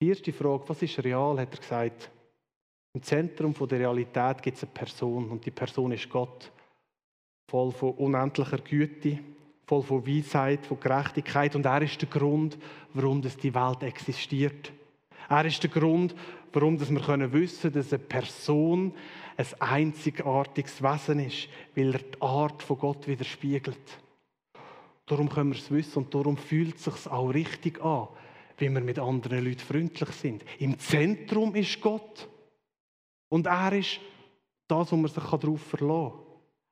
Die 0.00 0.08
erste 0.08 0.32
Frage, 0.32 0.68
was 0.68 0.82
ist 0.82 1.04
real, 1.04 1.38
hat 1.38 1.54
er 1.54 1.60
gesagt. 1.60 2.10
Im 2.94 3.02
Zentrum 3.02 3.54
der 3.54 3.80
Realität 3.80 4.42
gibt 4.42 4.56
es 4.56 4.64
eine 4.64 4.72
Person 4.72 5.30
und 5.30 5.44
die 5.44 5.50
Person 5.50 5.92
ist 5.92 6.08
Gott. 6.08 6.50
Voll 7.50 7.70
von 7.72 7.92
unendlicher 7.94 8.58
Güte, 8.58 9.18
voll 9.66 9.82
von 9.82 10.06
Weisheit, 10.06 10.66
von 10.66 10.80
Gerechtigkeit 10.80 11.56
und 11.56 11.66
er 11.66 11.82
ist 11.82 12.00
der 12.00 12.08
Grund, 12.08 12.58
warum 12.92 13.22
die 13.22 13.54
Welt 13.54 13.82
existiert. 13.82 14.72
Er 15.28 15.44
ist 15.44 15.62
der 15.62 15.70
Grund, 15.70 16.14
warum 16.52 16.78
wir 16.78 17.00
können 17.00 17.32
wissen 17.32 17.72
dass 17.72 17.92
eine 17.92 18.02
Person 18.02 18.94
ein 19.36 19.46
einzigartiges 19.58 20.82
Wesen 20.82 21.20
ist, 21.20 21.48
weil 21.74 21.94
er 21.94 21.98
die 21.98 22.22
Art 22.22 22.62
von 22.62 22.78
Gott 22.78 23.08
widerspiegelt. 23.08 23.98
Darum 25.06 25.28
können 25.28 25.52
wir 25.52 25.58
es 25.58 25.70
wissen 25.70 26.04
und 26.04 26.14
darum 26.14 26.36
fühlt 26.36 26.76
es 26.76 26.84
sich 26.84 27.10
auch 27.10 27.28
richtig 27.28 27.82
an, 27.82 28.08
wie 28.58 28.70
wir 28.70 28.80
mit 28.80 28.98
anderen 28.98 29.44
Leuten 29.44 29.60
freundlich 29.60 30.10
sind. 30.10 30.44
Im 30.58 30.78
Zentrum 30.78 31.54
ist 31.54 31.80
Gott. 31.80 32.28
Und 33.28 33.46
er 33.46 33.72
ist 33.72 34.00
das, 34.68 34.92
wo 34.92 34.96
man 34.96 35.10
sich 35.10 35.24
darauf 35.24 35.60
verlassen 35.60 36.12
kann. 36.12 36.20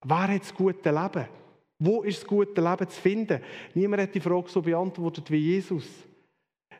Wer 0.04 0.34
hat 0.34 0.42
das 0.42 0.54
gute 0.54 0.90
Leben? 0.90 1.41
Wo 1.84 2.02
ist 2.02 2.22
das 2.22 2.28
gute 2.28 2.60
Leben 2.60 2.88
zu 2.88 3.00
finden? 3.00 3.40
Niemand 3.74 4.02
hat 4.02 4.14
die 4.14 4.20
Frage 4.20 4.48
so 4.48 4.62
beantwortet 4.62 5.28
wie 5.30 5.38
Jesus. 5.38 5.86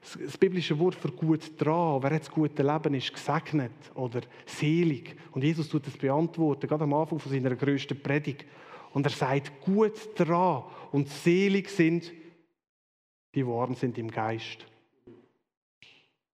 Das 0.00 0.38
biblische 0.38 0.78
Wort 0.78 0.94
für 0.94 1.10
gut 1.10 1.60
dran, 1.60 2.02
wer 2.02 2.10
hat 2.10 2.22
das 2.22 2.30
gute 2.30 2.62
Leben, 2.62 2.94
ist 2.94 3.12
gesegnet 3.12 3.72
oder 3.94 4.20
selig. 4.46 5.16
Und 5.32 5.42
Jesus 5.42 5.68
tut 5.68 5.86
das 5.86 5.96
beantworten, 5.96 6.68
gerade 6.68 6.84
am 6.84 6.94
Anfang 6.94 7.18
von 7.18 7.32
seiner 7.32 7.54
größten 7.54 8.00
Predigt. 8.00 8.44
Und 8.92 9.06
er 9.06 9.10
sagt, 9.10 9.60
gut 9.60 9.94
dran 10.16 10.64
und 10.92 11.08
selig 11.08 11.68
sind 11.68 12.12
die 13.34 13.46
Waren 13.46 13.74
sind 13.74 13.98
im 13.98 14.10
Geist. 14.10 14.66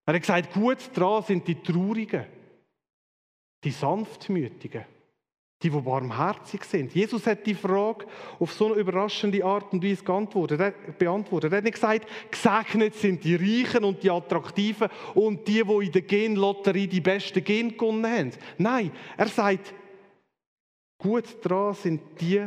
Er 0.04 0.14
hat 0.14 0.20
gesagt, 0.20 0.52
gut 0.52 0.78
dran 0.94 1.22
sind 1.22 1.46
die 1.46 1.62
Traurigen, 1.62 2.26
die 3.62 3.70
Sanftmütigen, 3.70 4.85
die, 5.62 5.71
die 5.71 5.81
barmherzig 5.81 6.62
sind. 6.64 6.94
Jesus 6.94 7.27
hat 7.27 7.44
die 7.44 7.55
Frage 7.55 8.07
auf 8.38 8.53
so 8.53 8.66
eine 8.66 8.77
überraschende 8.77 9.44
Art 9.44 9.73
und 9.73 9.83
Weise 9.83 10.05
beantwortet. 10.05 11.53
Er 11.53 11.57
hat 11.57 11.64
nicht 11.64 11.75
gesagt, 11.75 12.07
gesegnet 12.31 12.94
sind 12.94 13.25
die 13.25 13.35
Reichen 13.35 13.85
und 13.85 14.03
die 14.03 14.11
Attraktiven 14.11 14.88
und 15.14 15.49
die, 15.49 15.64
die 15.64 15.87
in 15.87 15.92
der 15.92 16.03
Genlotterie 16.03 16.87
die 16.87 17.01
besten 17.01 17.42
Gen 17.42 17.77
gewonnen 17.77 18.07
haben. 18.07 18.33
Nein, 18.57 18.92
er 19.16 19.27
sagt, 19.27 19.75
gut 20.97 21.25
dran 21.42 21.75
sind 21.75 22.03
die, 22.21 22.44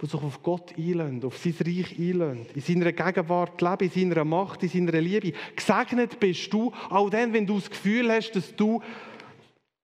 die 0.00 0.06
sich 0.06 0.22
auf 0.22 0.40
Gott 0.40 0.72
einlösen, 0.76 1.24
auf 1.24 1.38
sein 1.38 1.54
Reich 1.66 1.98
einlösen, 1.98 2.46
in 2.54 2.60
seiner 2.60 2.92
Gegenwart 2.92 3.60
leben, 3.60 3.92
in 3.92 4.10
seiner 4.10 4.24
Macht, 4.24 4.62
in 4.62 4.68
seiner 4.68 5.00
Liebe. 5.00 5.32
Gesegnet 5.56 6.20
bist 6.20 6.52
du, 6.52 6.72
auch 6.90 7.10
dann, 7.10 7.32
wenn 7.32 7.46
du 7.46 7.56
das 7.56 7.70
Gefühl 7.70 8.08
hast, 8.12 8.32
dass 8.32 8.54
du 8.54 8.80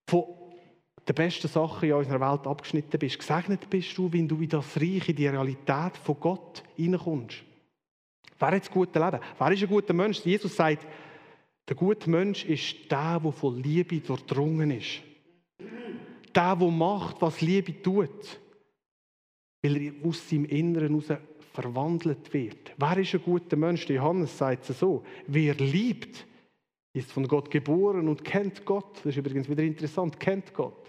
von 0.08 0.37
den 1.08 1.14
besten 1.14 1.48
Sachen 1.48 1.88
in 1.88 1.94
unserer 1.94 2.20
Welt 2.20 2.46
abgeschnitten 2.46 2.98
bist. 2.98 3.18
Gesegnet 3.18 3.70
bist 3.70 3.96
du, 3.96 4.12
wenn 4.12 4.28
du 4.28 4.40
in 4.40 4.48
das 4.48 4.76
Reich, 4.76 5.08
in 5.08 5.16
die 5.16 5.26
Realität 5.26 5.96
von 6.02 6.20
Gott 6.20 6.62
hineinkommst. 6.76 7.42
Wer 8.38 8.50
hat 8.50 8.60
das 8.60 8.70
gute 8.70 8.98
Leben? 8.98 9.20
Wer 9.38 9.52
ist 9.52 9.62
ein 9.62 9.68
guter 9.68 9.94
Mensch? 9.94 10.20
Jesus 10.20 10.54
sagt, 10.54 10.86
der 11.68 11.76
gute 11.76 12.08
Mensch 12.10 12.44
ist 12.44 12.90
der, 12.90 13.20
der 13.20 13.32
von 13.32 13.62
Liebe 13.62 14.00
durchdrungen 14.00 14.70
ist. 14.70 15.00
Der, 16.34 16.56
der 16.56 16.70
macht, 16.70 17.20
was 17.20 17.40
Liebe 17.40 17.82
tut 17.82 18.38
weil 19.62 19.82
er 19.82 19.92
aus 20.04 20.28
seinem 20.28 20.44
Inneren 20.46 21.00
heraus 21.00 21.20
verwandelt 21.52 22.32
wird. 22.32 22.72
Wer 22.76 22.98
ist 22.98 23.14
ein 23.14 23.22
guter 23.22 23.56
Mensch? 23.56 23.88
Johannes 23.88 24.36
sagt 24.36 24.70
es 24.70 24.78
so: 24.78 25.04
Wer 25.26 25.54
liebt, 25.54 26.26
ist 26.92 27.10
von 27.10 27.26
Gott 27.26 27.50
geboren 27.50 28.08
und 28.08 28.24
kennt 28.24 28.64
Gott. 28.64 28.96
Das 28.98 29.06
ist 29.06 29.16
übrigens 29.16 29.48
wieder 29.48 29.62
interessant, 29.62 30.18
kennt 30.20 30.54
Gott. 30.54 30.87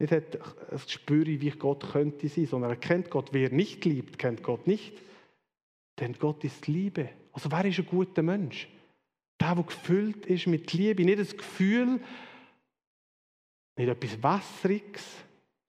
Nicht 0.00 0.12
hat 0.12 0.40
ein 0.72 0.78
Gespür, 0.78 1.26
wie 1.26 1.50
Gott 1.50 1.92
könnte 1.92 2.26
sein, 2.28 2.46
sondern 2.46 2.70
er 2.70 2.76
kennt 2.76 3.10
Gott. 3.10 3.28
Wer 3.32 3.50
nicht 3.50 3.84
liebt, 3.84 4.18
kennt 4.18 4.42
Gott 4.42 4.66
nicht. 4.66 4.94
Denn 6.00 6.14
Gott 6.14 6.42
ist 6.42 6.66
Liebe. 6.66 7.10
Also 7.32 7.52
wer 7.52 7.66
ist 7.66 7.78
ein 7.78 7.86
guter 7.86 8.22
Mensch? 8.22 8.66
Der, 9.38 9.54
der 9.54 9.64
gefüllt 9.64 10.24
ist 10.24 10.46
mit 10.46 10.72
Liebe. 10.72 11.04
Nicht 11.04 11.18
das 11.18 11.36
Gefühl, 11.36 12.00
nicht 13.76 13.88
etwas 13.88 14.22
Wässriges, 14.22 15.04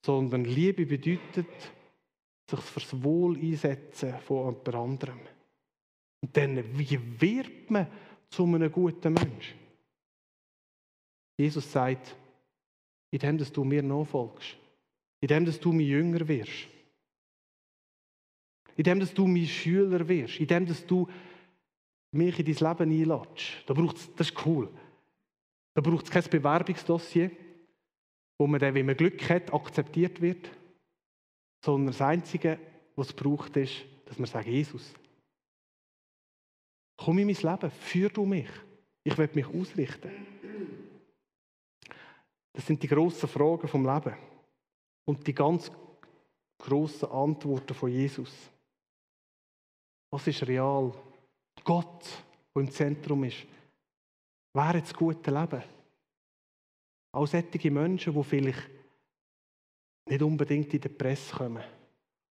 sondern 0.05 0.45
Liebe 0.45 0.85
bedeutet, 0.85 1.47
sich 2.49 2.59
fürs 2.59 3.03
Wohl 3.03 3.37
einsetzen 3.37 4.15
von 4.19 4.45
jemand 4.45 4.75
anderem. 4.75 5.19
Und 6.21 6.37
dann, 6.37 6.77
wie 6.77 6.99
wird 7.19 7.69
man 7.69 7.87
zu 8.29 8.45
einem 8.45 8.71
guten 8.71 9.13
Mensch? 9.13 9.55
Jesus 11.37 11.69
sagt, 11.69 12.15
indem 13.11 13.37
dass 13.37 13.51
du 13.51 13.63
mir 13.63 13.83
nachfolgst, 13.83 14.57
indem 15.19 15.45
dass 15.45 15.59
du 15.59 15.71
mein 15.71 15.85
Jünger 15.85 16.27
wirst, 16.27 16.67
indem 18.75 18.99
dass 18.99 19.13
du 19.13 19.27
mein 19.27 19.45
Schüler 19.45 20.07
wirst, 20.07 20.39
indem 20.39 20.65
dass 20.65 20.85
du 20.85 21.07
mich 22.11 22.39
in 22.39 22.45
dein 22.45 22.77
Leben 22.77 22.91
einlädst. 22.91 23.63
Da 23.67 23.73
braucht's, 23.73 24.09
das 24.15 24.29
ist 24.29 24.45
cool. 24.45 24.69
Da 25.73 25.81
braucht 25.81 26.05
es 26.05 26.11
kein 26.11 26.23
Bewerbungsdossier, 26.23 27.31
wo 28.39 28.47
man 28.47 28.59
dann, 28.59 28.73
wenn 28.73 28.85
man 28.85 28.97
Glück 28.97 29.29
hat, 29.29 29.53
akzeptiert 29.53 30.19
wird 30.21 30.49
sondern 31.63 31.87
das 31.87 32.01
Einzige, 32.01 32.59
was 32.95 33.07
es 33.07 33.13
braucht, 33.13 33.55
ist, 33.57 33.85
dass 34.05 34.17
wir 34.17 34.25
sagen, 34.25 34.51
Jesus, 34.51 34.93
komm 36.97 37.19
in 37.19 37.27
mein 37.27 37.35
Leben, 37.35 37.71
führ 37.71 38.09
du 38.09 38.25
mich. 38.25 38.49
Ich 39.03 39.17
will 39.17 39.29
mich 39.33 39.47
ausrichten. 39.47 40.11
Das 42.53 42.65
sind 42.65 42.81
die 42.83 42.87
grossen 42.87 43.29
Fragen 43.29 43.67
vom 43.67 43.85
Leben. 43.85 44.15
Und 45.05 45.25
die 45.25 45.33
ganz 45.33 45.71
grossen 46.57 47.09
Antworten 47.09 47.73
von 47.73 47.89
Jesus. 47.89 48.31
Was 50.11 50.27
ist 50.27 50.45
real? 50.47 50.93
Gott, 51.63 52.05
der 52.53 52.63
im 52.63 52.71
Zentrum 52.71 53.23
ist. 53.23 53.45
Wäre 54.53 54.81
das 54.81 54.93
gute 54.93 55.31
Leben? 55.31 55.63
Auch 57.13 57.25
solche 57.25 57.71
Menschen, 57.71 58.13
die 58.13 58.23
vielleicht 58.23 58.69
nicht 60.07 60.21
unbedingt 60.21 60.73
in 60.73 60.81
die 60.81 60.89
Presse 60.89 61.35
kommen 61.35 61.63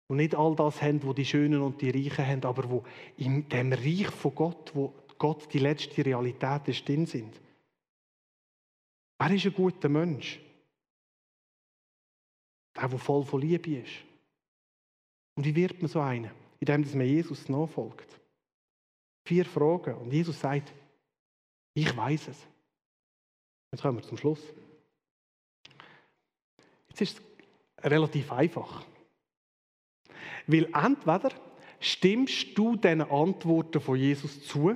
und 0.08 0.18
nicht 0.18 0.36
all 0.36 0.56
das 0.56 0.82
haben, 0.82 1.04
wo 1.04 1.14
die 1.14 1.26
Schönen 1.26 1.62
und 1.62 1.82
die 1.82 1.92
Reichen 1.92 2.26
haben, 2.26 2.44
aber 2.44 2.70
wo 2.70 2.84
in 3.18 3.48
dem 3.48 3.72
Reich 3.72 4.10
von 4.10 4.36
Gott, 4.36 4.72
wo 4.74 4.94
Gott 5.18 5.54
die 5.54 5.60
letzte 5.60 6.06
Realität 6.06 6.68
ist, 6.68 6.88
drin 6.88 7.06
sind. 7.06 7.40
Wer 9.20 9.32
ist 9.32 9.46
ein 9.46 9.54
guter 9.54 9.90
Mensch? 9.90 10.40
Der, 12.76 12.88
der 12.88 13.00
voll 13.00 13.26
von 13.26 13.42
Liebe 13.42 13.78
ist. 13.78 13.92
Und 15.36 15.46
wie 15.46 15.56
wird 15.56 15.82
man 15.82 15.90
so 15.90 16.00
einen? 16.00 16.32
Indem 16.60 16.82
man 16.98 17.08
Jesus 17.08 17.50
nachfolgt. 17.50 18.20
Vier 19.26 19.46
Fragen. 19.46 19.96
Und 19.96 20.12
Jesus 20.12 20.40
sagt, 20.40 20.74
ich 21.74 21.96
weiß 21.96 22.30
es. 22.30 22.48
Jetzt 23.72 23.82
kommen 23.82 23.98
wir 23.98 24.04
zum 24.04 24.18
Schluss. 24.18 24.42
Jetzt 26.90 27.02
ist 27.02 27.22
es 27.78 27.92
relativ 27.92 28.32
einfach. 28.32 28.86
Weil 30.48 30.70
entweder 30.74 31.32
stimmst 31.80 32.58
du 32.58 32.76
den 32.76 33.02
Antworten 33.02 33.80
von 33.80 33.98
Jesus 33.98 34.46
zu, 34.46 34.76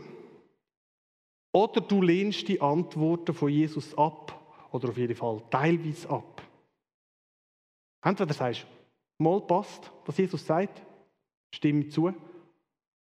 oder 1.54 1.82
du 1.82 2.02
lehnst 2.02 2.48
die 2.48 2.60
Antworten 2.60 3.34
von 3.34 3.50
Jesus 3.50 3.98
ab, 3.98 4.40
oder 4.72 4.90
auf 4.90 4.98
jeden 4.98 5.16
Fall 5.16 5.42
teilweise 5.52 6.10
ab. 6.10 6.42
Entweder 8.04 8.34
sagst 8.34 8.64
du, 8.64 9.24
mal 9.24 9.40
passt, 9.40 9.92
was 10.06 10.18
Jesus 10.18 10.46
sagt, 10.46 10.82
stimme 11.54 11.88
zu, 11.88 12.12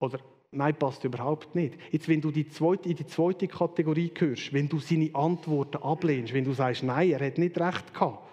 oder 0.01 0.19
nein, 0.51 0.75
passt 0.77 1.05
überhaupt 1.05 1.55
nicht. 1.55 1.79
Jetzt, 1.93 2.09
wenn 2.09 2.21
du 2.21 2.33
die 2.33 2.49
zweite, 2.49 2.89
in 2.89 2.97
die 2.97 3.07
zweite 3.07 3.47
Kategorie 3.47 4.13
gehörst, 4.13 4.53
wenn 4.53 4.69
du 4.69 4.81
seine 4.81 5.15
Antworten 5.15 5.77
ablehnst, 5.77 6.35
wenn 6.35 6.45
du 6.45 6.53
sagst, 6.53 6.83
nein, 6.83 7.11
er 7.11 7.25
hat 7.25 7.39
nicht 7.39 7.59
recht 7.59 7.95
gehabt, 7.95 8.29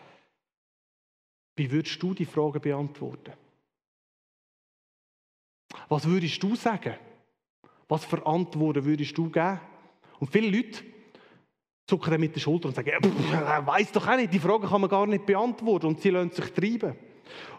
wie 1.55 1.71
würdest 1.71 2.01
du 2.01 2.15
die 2.15 2.25
Frage 2.25 2.59
beantworten? 2.59 3.33
Was 5.89 6.05
würdest 6.05 6.41
du 6.41 6.55
sagen? 6.55 6.95
Was 7.87 8.03
für 8.03 8.25
Antworten 8.25 8.83
würdest 8.83 9.17
du 9.17 9.29
geben? 9.29 9.59
Und 10.19 10.31
viele 10.31 10.49
Leute 10.55 10.83
zucken 11.85 12.11
dann 12.11 12.19
mit 12.19 12.35
der 12.35 12.41
Schulter 12.41 12.67
und 12.67 12.75
sagen, 12.75 12.89
ja, 12.89 13.65
weiß 13.65 13.91
doch 13.93 14.07
auch 14.07 14.17
nicht, 14.17 14.33
die 14.33 14.39
Frage 14.39 14.67
kann 14.67 14.81
man 14.81 14.89
gar 14.89 15.07
nicht 15.07 15.25
beantworten 15.25 15.87
und 15.87 16.01
sie 16.01 16.09
lassen 16.09 16.31
sich 16.31 16.51
treiben. 16.51 16.95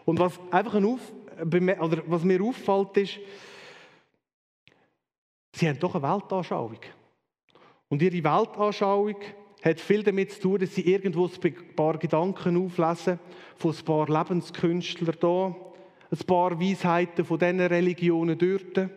Und 0.05 0.19
was 0.19 0.39
einfach 0.51 0.75
ein 0.75 0.85
Auf, 0.85 1.11
oder 1.41 2.03
was 2.05 2.23
mir 2.23 2.41
auffällt, 2.43 2.97
ist, 2.97 3.19
sie 5.53 5.67
haben 5.67 5.79
doch 5.79 5.95
eine 5.95 6.03
Weltanschauung. 6.03 6.79
Und 7.87 8.01
ihre 8.01 8.23
Weltanschauung 8.23 9.15
hat 9.63 9.79
viel 9.79 10.03
damit 10.03 10.31
zu 10.31 10.41
tun, 10.41 10.59
dass 10.59 10.75
sie 10.75 10.81
irgendwo 10.81 11.27
ein 11.27 11.75
paar 11.75 11.97
Gedanken 11.97 12.63
auflesen 12.63 13.19
von 13.57 13.75
ein 13.75 13.85
paar 13.85 14.07
Lebenskünstlern 14.07 15.17
da, 15.19 15.55
ein 16.11 16.25
paar 16.25 16.59
Weisheiten 16.59 17.25
von 17.25 17.39
diesen 17.39 17.59
Religionen 17.59 18.37
dort. 18.37 18.89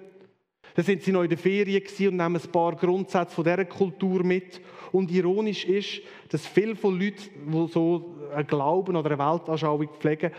Dann 0.75 0.85
sind 0.85 1.03
sie 1.03 1.13
noch 1.13 1.23
in 1.23 1.29
der 1.29 1.39
Ferien 1.39 1.83
und 1.83 2.17
nehmen 2.17 2.37
ein 2.37 2.53
paar 2.53 2.77
Grundsätze 2.77 3.35
von 3.35 3.45
dieser 3.45 3.65
Kultur 3.65 4.25
mit. 4.25 4.61
Und 4.91 5.11
ironisch 5.11 5.65
ist, 5.65 6.01
dass 6.29 6.47
viele 6.47 6.77
von 6.77 6.99
Leuten, 6.99 7.53
die 7.53 7.69
so 7.69 8.17
einen 8.35 8.47
Glauben 8.47 8.97
oder 8.97 9.11
eine 9.11 9.19
Weltanschauung 9.19 9.89
pflegen, 9.99 10.33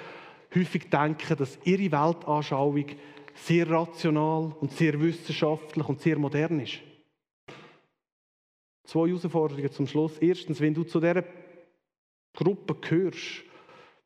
häufig 0.56 0.90
denken, 0.90 1.38
dass 1.38 1.60
ihre 1.64 1.92
Weltanschauung 1.92 2.86
sehr 3.36 3.70
rational 3.70 4.56
und 4.60 4.72
sehr 4.72 5.00
wissenschaftlich 5.00 5.88
und 5.88 6.02
sehr 6.02 6.18
modern 6.18 6.60
ist. 6.60 6.80
Zwei 8.86 9.08
Herausforderungen 9.08 9.72
zum 9.72 9.88
Schluss. 9.88 10.18
Erstens, 10.20 10.60
wenn 10.60 10.74
du 10.74 10.84
zu 10.84 11.00
dieser 11.00 11.24
Gruppe 12.36 12.76
gehörst, 12.76 13.44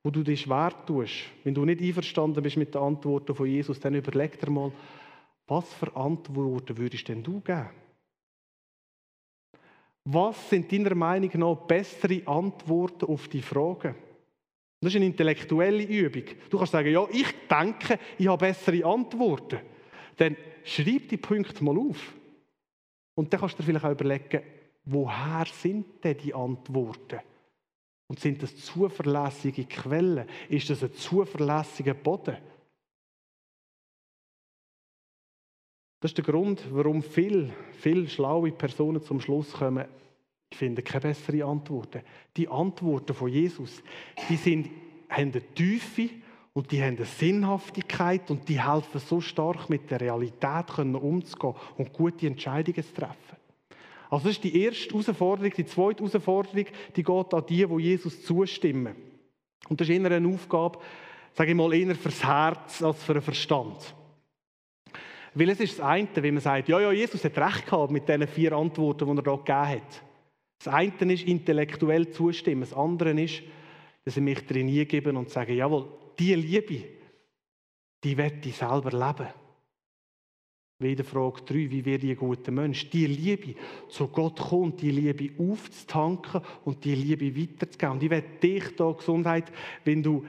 wo 0.04 0.12
du 0.12 0.24
dich 0.24 0.42
schwer 0.42 0.72
tust, 0.86 1.26
wenn 1.44 1.54
du 1.54 1.66
nicht 1.66 1.82
einverstanden 1.82 2.44
bist 2.44 2.58
mit 2.58 2.74
den 2.74 2.82
Antworten 2.82 3.36
von 3.36 3.48
Jesus, 3.48 3.80
dann 3.80 3.96
überleg 3.96 4.40
dir 4.40 4.50
mal, 4.50 4.72
was 5.48 5.74
für 5.74 5.96
Antworten 5.96 6.78
würdest 6.78 7.08
denn 7.08 7.24
du 7.24 7.40
geben? 7.40 7.70
Was 10.04 10.50
sind 10.50 10.72
deiner 10.72 10.96
Meinung 10.96 11.32
nach 11.36 11.56
bessere 11.56 12.26
Antworten 12.26 13.06
auf 13.06 13.28
die 13.28 13.42
Fragen? 13.42 13.96
Das 14.80 14.92
ist 14.92 14.96
eine 14.96 15.06
intellektuelle 15.06 15.84
Übung. 15.84 16.24
Du 16.50 16.58
kannst 16.58 16.72
sagen, 16.72 16.92
ja, 16.92 17.06
ich 17.12 17.34
denke, 17.50 18.00
ich 18.18 18.28
habe 18.28 18.46
bessere 18.46 18.86
Antworten. 18.86 19.60
Dann 20.18 20.38
schreib 20.64 21.10
die 21.10 21.18
Punkte 21.18 21.64
mal 21.64 21.78
auf. 21.78 22.14
Und 23.16 23.34
dann 23.34 23.40
kannst 23.40 23.56
du 23.56 23.64
dir 23.64 23.66
vielleicht 23.66 23.86
auch 23.86 23.92
überlegen, 23.92 24.44
woher 24.86 25.46
sind 25.52 26.04
denn 26.04 26.18
die 26.18 26.34
Antworten? 26.34 27.20
Und 28.08 28.20
sind 28.20 28.42
das 28.42 28.56
zuverlässige 28.56 29.66
Quellen? 29.66 30.28
Ist 30.48 30.70
das 30.70 30.84
ein 30.84 30.94
zuverlässiger 30.94 31.96
Boden? 31.96 32.38
Das 36.00 36.12
ist 36.12 36.18
der 36.18 36.26
Grund, 36.26 36.64
warum 36.72 37.02
viele, 37.02 37.52
viele 37.80 38.08
schlaue 38.08 38.52
Personen 38.52 39.02
zum 39.02 39.20
Schluss 39.20 39.54
kommen, 39.54 39.86
ich 40.50 40.58
finde 40.58 40.82
keine 40.82 41.02
besseren 41.02 41.44
Antworten. 41.44 42.02
Die 42.38 42.48
Antworten 42.48 43.14
von 43.14 43.30
Jesus, 43.30 43.84
die 44.30 44.38
sind, 44.38 44.70
haben 45.10 45.32
eine 45.32 45.42
Tiefe 45.54 46.10
und 46.54 46.72
die 46.72 46.82
haben 46.82 46.96
eine 46.96 47.06
Sinnhaftigkeit 47.06 48.32
und 48.32 48.48
die 48.48 48.62
helfen 48.64 49.00
so 49.00 49.20
stark 49.20 49.70
mit 49.70 49.92
der 49.92 50.02
Realität 50.02 50.78
umzugehen 50.80 51.56
und 51.78 51.94
gute 51.94 52.28
Entscheidungen 52.28 52.84
zu 52.84 52.94
treffen. 52.94 53.38
Also 54.10 54.28
das 54.28 54.38
ist 54.38 54.44
die 54.44 54.64
erste 54.64 54.90
Herausforderung. 54.90 55.52
Die 55.56 55.66
zweite 55.66 56.04
Herausforderung, 56.04 56.66
die 56.96 57.04
geht 57.04 57.34
an 57.34 57.44
die, 57.50 57.66
die 57.66 57.84
Jesus 57.84 58.24
zustimmen. 58.24 58.96
Und 59.68 59.82
das 59.82 59.90
ist 59.90 59.96
eher 59.96 60.12
eine 60.12 60.28
Aufgabe, 60.28 60.80
sage 61.34 61.52
ich 61.52 61.58
mal, 61.58 61.74
eher 61.74 61.94
fürs 61.96 62.24
Herz 62.24 62.82
als 62.82 63.04
für 63.04 63.14
den 63.14 63.22
Verstand. 63.22 63.94
Weil 65.39 65.50
es 65.50 65.60
ist 65.60 65.78
das 65.78 65.86
eine, 65.86 66.08
wenn 66.15 66.34
man 66.34 66.41
sagt, 66.41 66.67
ja, 66.67 66.80
ja, 66.80 66.91
Jesus 66.91 67.23
hat 67.23 67.38
recht 67.38 67.65
gehabt 67.65 67.91
mit 67.91 68.10
diesen 68.10 68.28
vier 68.28 68.54
Antworten, 68.54 69.06
die 69.06 69.19
er 69.19 69.21
da 69.21 69.36
gegeben 69.36 69.67
hat. 69.67 70.04
Das 70.58 70.73
eine 70.73 71.13
ist 71.13 71.28
intellektuell 71.28 72.10
zustimmen, 72.10 72.62
das 72.62 72.73
andere 72.73 73.12
ist, 73.21 73.43
dass 74.04 74.17
ich 74.17 74.23
mich 74.23 74.47
drin 74.47 74.67
geben 74.88 75.15
und 75.15 75.30
sagen, 75.30 75.56
jawohl, 75.56 75.89
die 76.17 76.34
Liebe, 76.34 76.84
die 78.04 78.17
werde 78.17 78.50
ich 78.50 78.56
selber 78.56 78.89
leben. 78.89 79.28
Wieder 80.80 81.04
Frage 81.04 81.41
3, 81.43 81.54
wie 81.69 81.86
werde 81.86 82.08
ich 82.08 82.12
ein 82.13 82.17
guter 82.17 82.52
Mensch? 82.52 82.89
Die 82.89 83.06
Liebe 83.06 83.54
zu 83.89 84.08
Gott 84.08 84.39
kommt, 84.39 84.82
die 84.82 84.91
Liebe 84.91 85.32
aufzutanken 85.39 86.41
und 86.65 86.84
die 86.84 86.95
Liebe 86.95 87.36
weiterzugeben. 87.36 87.93
Und 87.93 88.04
ich 88.04 88.10
werde 88.10 88.39
dich 88.41 88.76
da 88.76 88.91
Gesundheit, 88.91 89.52
wenn 89.84 90.02
du 90.02 90.26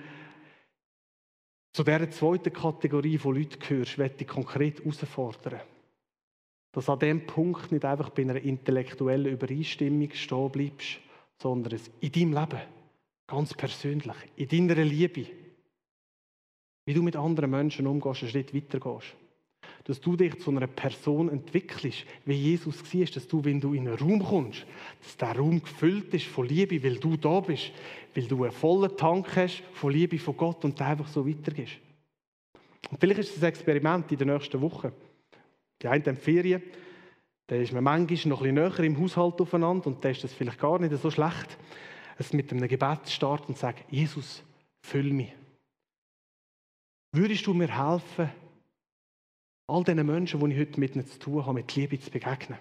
zu 1.73 1.85
dieser 1.85 2.11
zweiten 2.11 2.53
Kategorie 2.53 3.19
von 3.19 3.37
Leuten 3.37 3.59
gehörst, 3.59 3.99
werde 3.99 4.17
ich 4.19 4.27
konkret 4.27 4.81
herausfordern. 4.81 5.61
Dass 6.73 6.89
an 6.89 6.99
diesem 6.99 7.27
Punkt 7.27 7.73
nicht 7.73 7.85
einfach 7.85 8.11
bei 8.11 8.23
einer 8.23 8.37
intellektuellen 8.37 9.33
Übereinstimmung 9.33 10.11
stehen 10.13 10.51
bleibst, 10.51 10.99
sondern 11.39 11.81
in 12.01 12.13
deinem 12.13 12.33
Leben, 12.33 12.61
ganz 13.27 13.55
persönlich, 13.55 14.17
in 14.37 14.49
deiner 14.49 14.85
Liebe, 14.85 15.27
wie 16.87 16.95
du 16.95 17.03
mit 17.03 17.17
anderen 17.17 17.51
Menschen 17.51 17.87
umgehst, 17.87 18.23
einen 18.23 18.31
Schritt 18.31 18.55
weitergehst 18.55 19.15
dass 19.89 20.03
du 20.03 20.17
dich 20.17 20.39
zu 20.39 20.51
einer 20.51 20.67
Person 20.67 21.31
entwickelst, 21.31 22.05
wie 22.27 22.35
Jesus 22.35 22.95
war, 22.95 23.05
dass 23.07 23.27
du, 23.27 23.43
wenn 23.43 23.59
du 23.59 23.73
in 23.73 23.89
einen 23.89 23.97
Raum 23.97 24.23
kommst, 24.23 24.67
dass 25.03 25.17
der 25.17 25.35
Raum 25.35 25.63
gefüllt 25.63 26.13
ist 26.13 26.27
von 26.27 26.47
Liebe, 26.47 26.85
weil 26.85 26.97
du 26.97 27.17
da 27.17 27.41
bist, 27.41 27.73
weil 28.15 28.27
du 28.27 28.45
einen 28.45 28.53
vollen 28.53 28.95
Tank 28.99 29.35
hast 29.35 29.63
von 29.73 29.91
Liebe 29.91 30.19
von 30.19 30.37
Gott 30.37 30.63
und 30.67 30.79
der 30.79 30.89
einfach 30.89 31.09
so 31.09 31.27
weitergehst. 31.27 31.79
Und 32.91 33.01
vielleicht 33.01 33.21
ist 33.21 33.37
das 33.37 33.43
ein 33.43 33.49
Experiment 33.49 34.13
in 34.13 34.19
der 34.19 34.27
nächsten 34.27 34.61
Woche. 34.61 34.93
Die 35.81 35.89
einen 35.89 36.05
haben 36.05 36.17
Ferien, 36.19 36.63
da 37.47 37.57
ist 37.57 37.73
man 37.73 37.83
manchmal 37.83 38.27
noch 38.27 38.43
ein 38.43 38.55
bisschen 38.55 38.55
näher 38.55 38.81
im 38.81 39.01
Haushalt 39.01 39.41
aufeinander 39.41 39.87
und 39.87 40.05
da 40.05 40.11
ist 40.11 40.23
das 40.23 40.35
vielleicht 40.35 40.59
gar 40.59 40.79
nicht 40.79 40.95
so 41.01 41.11
schlecht, 41.11 41.57
es 42.19 42.35
mit 42.35 42.53
einem 42.53 42.69
Gebet 42.69 43.07
zu 43.07 43.13
starten 43.13 43.47
und 43.49 43.55
zu 43.55 43.63
sagen, 43.63 43.81
Jesus, 43.89 44.43
füll 44.83 45.15
mich. 45.15 45.33
Würdest 47.13 47.47
du 47.47 47.55
mir 47.55 47.69
helfen, 47.69 48.29
all 49.69 49.85
diesen 49.85 50.07
Menschen, 50.07 50.41
die 50.41 50.53
ich 50.55 50.61
heute 50.61 50.81
mit 50.81 50.97
ihnen 50.97 51.07
zu 51.07 51.19
tun 51.19 51.45
habe, 51.45 51.55
mit 51.55 51.75
Liebe 51.77 52.01
zu 52.01 52.11
begegnen? 52.11 52.59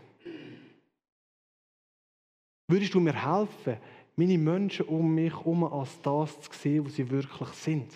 Würdest 2.67 2.93
du 2.93 2.99
mir 2.99 3.13
helfen, 3.13 3.77
meine 4.17 4.37
Menschen 4.37 4.87
um 4.87 5.15
mich 5.15 5.31
herum 5.31 5.63
als 5.63 6.01
das 6.01 6.39
zu 6.41 6.51
sehen, 6.53 6.85
was 6.85 6.95
sie 6.95 7.09
wirklich 7.09 7.49
sind? 7.49 7.91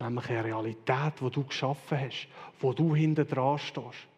Nämlich 0.00 0.30
eine 0.30 0.44
Realität, 0.44 1.14
die 1.20 1.30
du 1.30 1.44
geschaffen 1.44 1.98
hast, 1.98 2.28
wo 2.60 2.72
du 2.72 2.94
hinten 2.94 3.26
dran 3.26 3.58
stehst. 3.58 4.08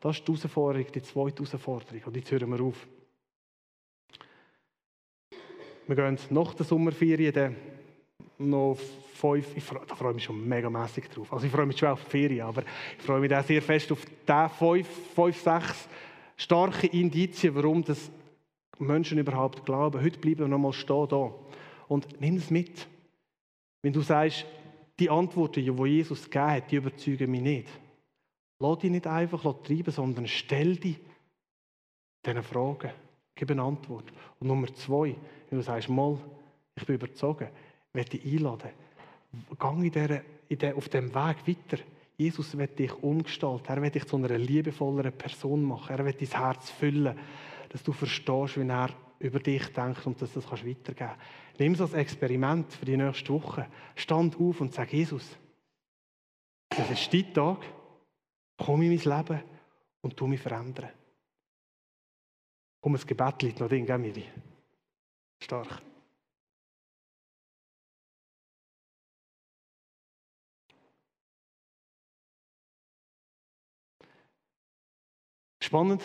Das 0.00 0.18
ist 0.18 0.28
die 0.28 0.32
Herausforderung, 0.32 0.92
die 0.92 1.02
zweite 1.02 1.42
Herausforderung. 1.42 2.02
Und 2.04 2.16
jetzt 2.16 2.30
hören 2.30 2.50
wir 2.50 2.60
auf. 2.60 2.86
Wir 5.86 5.96
gehen 5.96 6.18
nach 6.30 6.54
der 6.54 6.66
Sommerferien 6.66 7.56
noch 8.38 8.76
fünf, 9.14 9.56
ich 9.56 9.64
freue, 9.64 9.86
da 9.86 9.94
freue 9.94 10.10
ich 10.10 10.16
mich 10.16 10.24
schon 10.24 10.46
mega 10.46 10.68
mäßig 10.68 11.08
drauf. 11.08 11.32
Also 11.32 11.46
ich 11.46 11.52
freue 11.52 11.66
mich 11.66 11.78
schon 11.78 11.88
auf 11.88 12.04
die 12.04 12.10
Ferien, 12.10 12.46
aber 12.46 12.62
ich 12.98 13.04
freue 13.04 13.20
mich 13.20 13.34
auch 13.34 13.44
sehr 13.44 13.62
fest 13.62 13.92
auf 13.92 14.04
die 14.04 14.48
fünf, 14.58 14.88
fünf, 15.14 15.40
sechs 15.40 15.88
starke 16.36 16.86
Indizien, 16.88 17.54
warum 17.54 17.84
das 17.84 18.10
Menschen 18.78 19.18
überhaupt 19.18 19.64
glauben. 19.64 20.02
Heute 20.02 20.18
bleiben 20.18 20.40
wir 20.40 20.48
nochmal 20.48 20.72
stehen 20.72 21.08
da. 21.08 21.32
Und 21.88 22.20
nimm 22.20 22.36
es 22.36 22.50
mit. 22.50 22.86
Wenn 23.82 23.92
du 23.92 24.00
sagst, 24.00 24.46
die 24.98 25.10
Antworten, 25.10 25.64
die 25.64 25.90
Jesus 25.90 26.24
gegeben 26.24 26.50
hat, 26.50 26.70
die 26.70 26.76
überzeugen 26.76 27.30
mich 27.30 27.42
nicht. 27.42 27.68
Lass 28.58 28.78
dich 28.78 28.90
nicht 28.90 29.06
einfach 29.06 29.42
treiben, 29.62 29.92
sondern 29.92 30.26
stell 30.26 30.76
dich 30.76 30.98
diesen 32.24 32.42
Fragen. 32.42 32.90
Gib 33.34 33.50
eine 33.50 33.62
Antwort. 33.62 34.12
Und 34.38 34.46
Nummer 34.46 34.72
zwei, 34.74 35.16
wenn 35.50 35.58
du 35.58 35.62
sagst, 35.62 35.88
mal, 35.88 36.18
ich 36.76 36.86
bin 36.86 36.94
überzogen, 36.94 37.48
werde 37.94 38.10
dich 38.10 38.34
einladen. 38.34 38.70
Gang 39.58 39.84
in 39.84 39.90
der, 39.92 40.22
in 40.48 40.58
der, 40.58 40.76
auf 40.76 40.88
dem 40.88 41.14
Weg 41.14 41.14
weiter. 41.46 41.82
Jesus 42.16 42.56
wird 42.56 42.78
dich 42.78 42.92
umgestalten. 43.02 43.66
Er 43.66 43.82
wird 43.82 43.94
dich 43.94 44.06
zu 44.06 44.16
einer 44.16 44.36
liebevolleren 44.38 45.12
Person 45.12 45.64
machen. 45.64 45.96
Er 45.96 46.04
wird 46.04 46.20
dein 46.20 46.28
Herz 46.28 46.70
füllen, 46.70 47.18
dass 47.70 47.82
du 47.82 47.92
verstehst, 47.92 48.58
wie 48.58 48.68
er 48.68 48.90
über 49.18 49.40
dich 49.40 49.66
denkt 49.68 50.06
und 50.06 50.20
dass 50.20 50.32
du 50.32 50.40
das 50.40 50.50
weitergeben 50.50 50.94
kannst. 50.96 51.20
Nimm 51.58 51.72
es 51.72 51.80
als 51.80 51.94
Experiment 51.94 52.72
für 52.72 52.84
die 52.84 52.96
nächste 52.96 53.32
Woche. 53.32 53.68
Stand 53.94 54.38
auf 54.38 54.60
und 54.60 54.74
sag 54.74 54.92
Jesus, 54.92 55.36
das 56.68 56.90
ist 56.90 57.12
dein 57.12 57.32
Tag. 57.32 57.58
Komm 58.56 58.82
in 58.82 58.94
mein 58.94 59.18
Leben 59.18 59.42
und 60.02 60.16
tu 60.16 60.26
mich 60.26 60.40
verändern. 60.40 60.90
Um 62.80 62.94
ein 62.94 63.06
Gebet 63.06 63.42
liegt 63.42 63.60
noch 63.60 63.68
drin, 63.68 63.86
gell, 63.86 63.98
Miri? 63.98 64.24
Stark. 65.40 65.80
Spannend, 75.64 76.02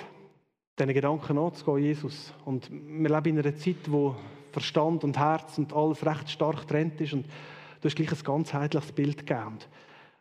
diesen 0.80 0.93
Gedanken 0.93 1.36
nachzugehen, 1.36 1.88
Jesus. 1.88 2.34
Und 2.45 2.72
wir 2.72 3.10
leben 3.10 3.38
in 3.38 3.39
einer 3.39 3.57
Zeit, 3.57 3.91
wo 3.91 4.16
Verstand 4.53 5.03
und 5.03 5.18
Herz 5.18 5.57
und 5.57 5.74
alles 5.74 6.05
recht 6.05 6.30
stark 6.30 6.62
getrennt 6.62 7.01
ist. 7.01 7.12
Und 7.12 7.26
du 7.26 7.86
hast 7.89 7.95
gleich 7.97 8.10
ein 8.10 8.24
ganzheitliches 8.24 8.93
Bild 8.93 9.18
gegeben. 9.28 9.57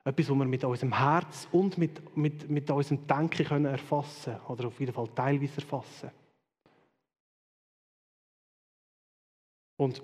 Etwas, 0.05 0.29
was 0.29 0.37
wir 0.37 0.45
mit 0.45 0.65
unserem 0.65 0.99
Herz 0.99 1.47
und 1.53 1.79
mit, 1.79 2.17
mit, 2.17 2.51
mit 2.51 2.69
unserem 2.69 3.07
Denken 3.07 3.47
können 3.47 3.67
erfassen 3.67 4.33
können. 4.33 4.47
Oder 4.49 4.67
auf 4.67 4.81
jeden 4.81 4.93
Fall 4.93 5.09
teilweise 5.15 5.55
erfassen. 5.55 6.11
Und 9.77 10.03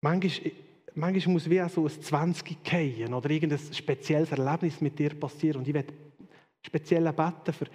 manchmal, 0.00 0.52
manchmal 0.94 1.32
muss 1.34 1.50
wie 1.50 1.60
auch 1.60 1.68
so 1.68 1.84
ein 1.84 1.90
20 1.90 2.64
gehen 2.64 3.12
oder 3.12 3.28
irgendein 3.28 3.58
spezielles 3.58 4.32
Erlebnis 4.32 4.80
mit 4.80 4.98
dir 4.98 5.10
passieren. 5.10 5.58
Und 5.58 5.68
ich 5.68 5.74
werde 5.74 5.92
speziell 6.64 7.12
beten 7.12 7.52
für 7.52 7.66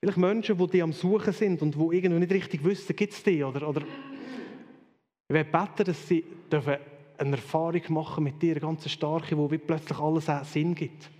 vielleicht 0.00 0.18
Menschen, 0.18 0.58
die, 0.58 0.66
die 0.66 0.82
am 0.82 0.92
Suchen 0.92 1.32
sind 1.32 1.62
und 1.62 1.74
die 1.74 1.96
irgendwie 1.96 2.20
nicht 2.20 2.32
richtig 2.32 2.64
wissen, 2.64 2.94
gibt 2.94 3.12
es 3.12 3.22
die 3.22 3.42
oder, 3.42 3.68
oder 3.68 3.82
ich 3.82 5.34
werde 5.34 5.50
beten, 5.50 5.84
dass 5.84 6.08
sie 6.08 6.24
dürfen 6.50 6.76
eine 7.16 7.36
Erfahrung 7.36 7.82
machen 7.88 8.24
mit 8.24 8.42
dir, 8.42 8.52
eine 8.52 8.60
ganz 8.60 8.88
starke, 8.90 9.36
wo 9.36 9.48
plötzlich 9.48 9.98
alles 9.98 10.28
einen 10.28 10.44
Sinn 10.44 10.74
gibt. 10.74 11.10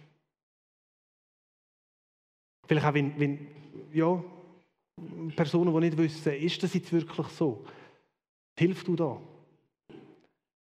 Vielleicht 2.67 2.87
auch, 2.87 2.95
wenn, 2.95 3.19
wenn 3.19 3.47
ja, 3.93 4.23
Personen, 5.35 5.73
die 5.75 5.81
nicht 5.81 5.99
wissen, 5.99 6.33
ist 6.35 6.63
das 6.63 6.75
jetzt 6.75 6.93
wirklich 6.93 7.27
so? 7.29 7.65
Hilf 8.59 8.85
du 8.85 8.97
da. 8.97 9.21
Es 9.89 9.97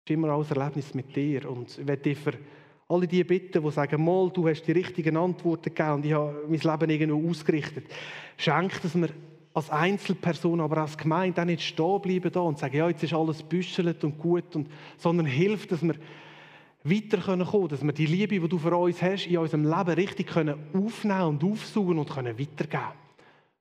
ist 0.09 0.13
immer 0.15 0.29
alles 0.29 0.51
Erlebnis 0.51 0.93
mit 0.93 1.15
dir. 1.15 1.49
Und 1.49 1.77
ich 1.77 1.87
werde 1.87 2.01
dich 2.01 2.17
für 2.17 2.33
alle 2.87 3.07
die 3.07 3.23
bitten, 3.23 3.63
die 3.63 3.71
sagen, 3.71 4.03
mal, 4.03 4.29
du 4.29 4.47
hast 4.47 4.63
die 4.63 4.71
richtigen 4.71 5.17
Antworten 5.17 5.73
gegeben 5.73 5.93
und 5.93 6.05
ich 6.05 6.13
habe 6.13 6.45
mein 6.47 6.59
Leben 6.59 6.89
irgendwo 6.89 7.29
ausgerichtet. 7.29 7.85
Schenk, 8.37 8.81
dass 8.81 8.95
wir 8.95 9.09
als 9.53 9.69
Einzelperson, 9.69 10.61
aber 10.61 10.77
als 10.77 10.97
Gemeinde 10.97 11.41
auch 11.41 11.45
nicht 11.45 11.61
stehen 11.61 12.01
bleiben 12.01 12.31
da 12.31 12.41
und 12.41 12.57
sagen, 12.57 12.75
ja, 12.75 12.89
jetzt 12.89 13.03
ist 13.03 13.13
alles 13.13 13.43
büschelt 13.43 14.03
und 14.03 14.17
gut, 14.17 14.55
und, 14.55 14.67
sondern 14.97 15.27
hilft, 15.27 15.71
dass 15.71 15.83
wir 15.83 15.95
weiterkommen 16.83 17.47
können, 17.47 17.67
dass 17.67 17.83
wir 17.83 17.93
die 17.93 18.07
Liebe, 18.07 18.39
die 18.39 18.47
du 18.47 18.57
für 18.57 18.75
uns 18.75 19.01
hast, 19.01 19.27
in 19.27 19.37
unserem 19.37 19.63
Leben 19.63 19.91
richtig 19.91 20.27
können 20.27 20.59
aufnehmen 20.73 21.27
und 21.27 21.43
aufsuchen 21.43 21.99
und 21.99 22.09
können 22.09 22.37
weitergeben 22.37 22.93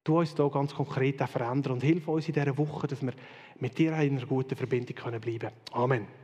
Du 0.05 0.19
uns 0.19 0.35
hier 0.35 0.51
ganz 0.51 0.75
konkret 0.75 1.23
verändern 1.29 1.75
und 1.75 1.83
hilf 1.85 2.09
uns 2.09 2.27
in 2.27 2.35
dieser 2.35 2.59
Woche, 2.59 2.89
dass 2.89 3.03
wir 3.03 3.13
mit 3.61 3.79
dir 3.79 3.93
in 3.93 4.17
einer 4.17 4.27
guten 4.27 4.57
Verbindung 4.57 4.97
bleiben 5.21 5.39
können. 5.39 5.53
Amen. 5.71 6.22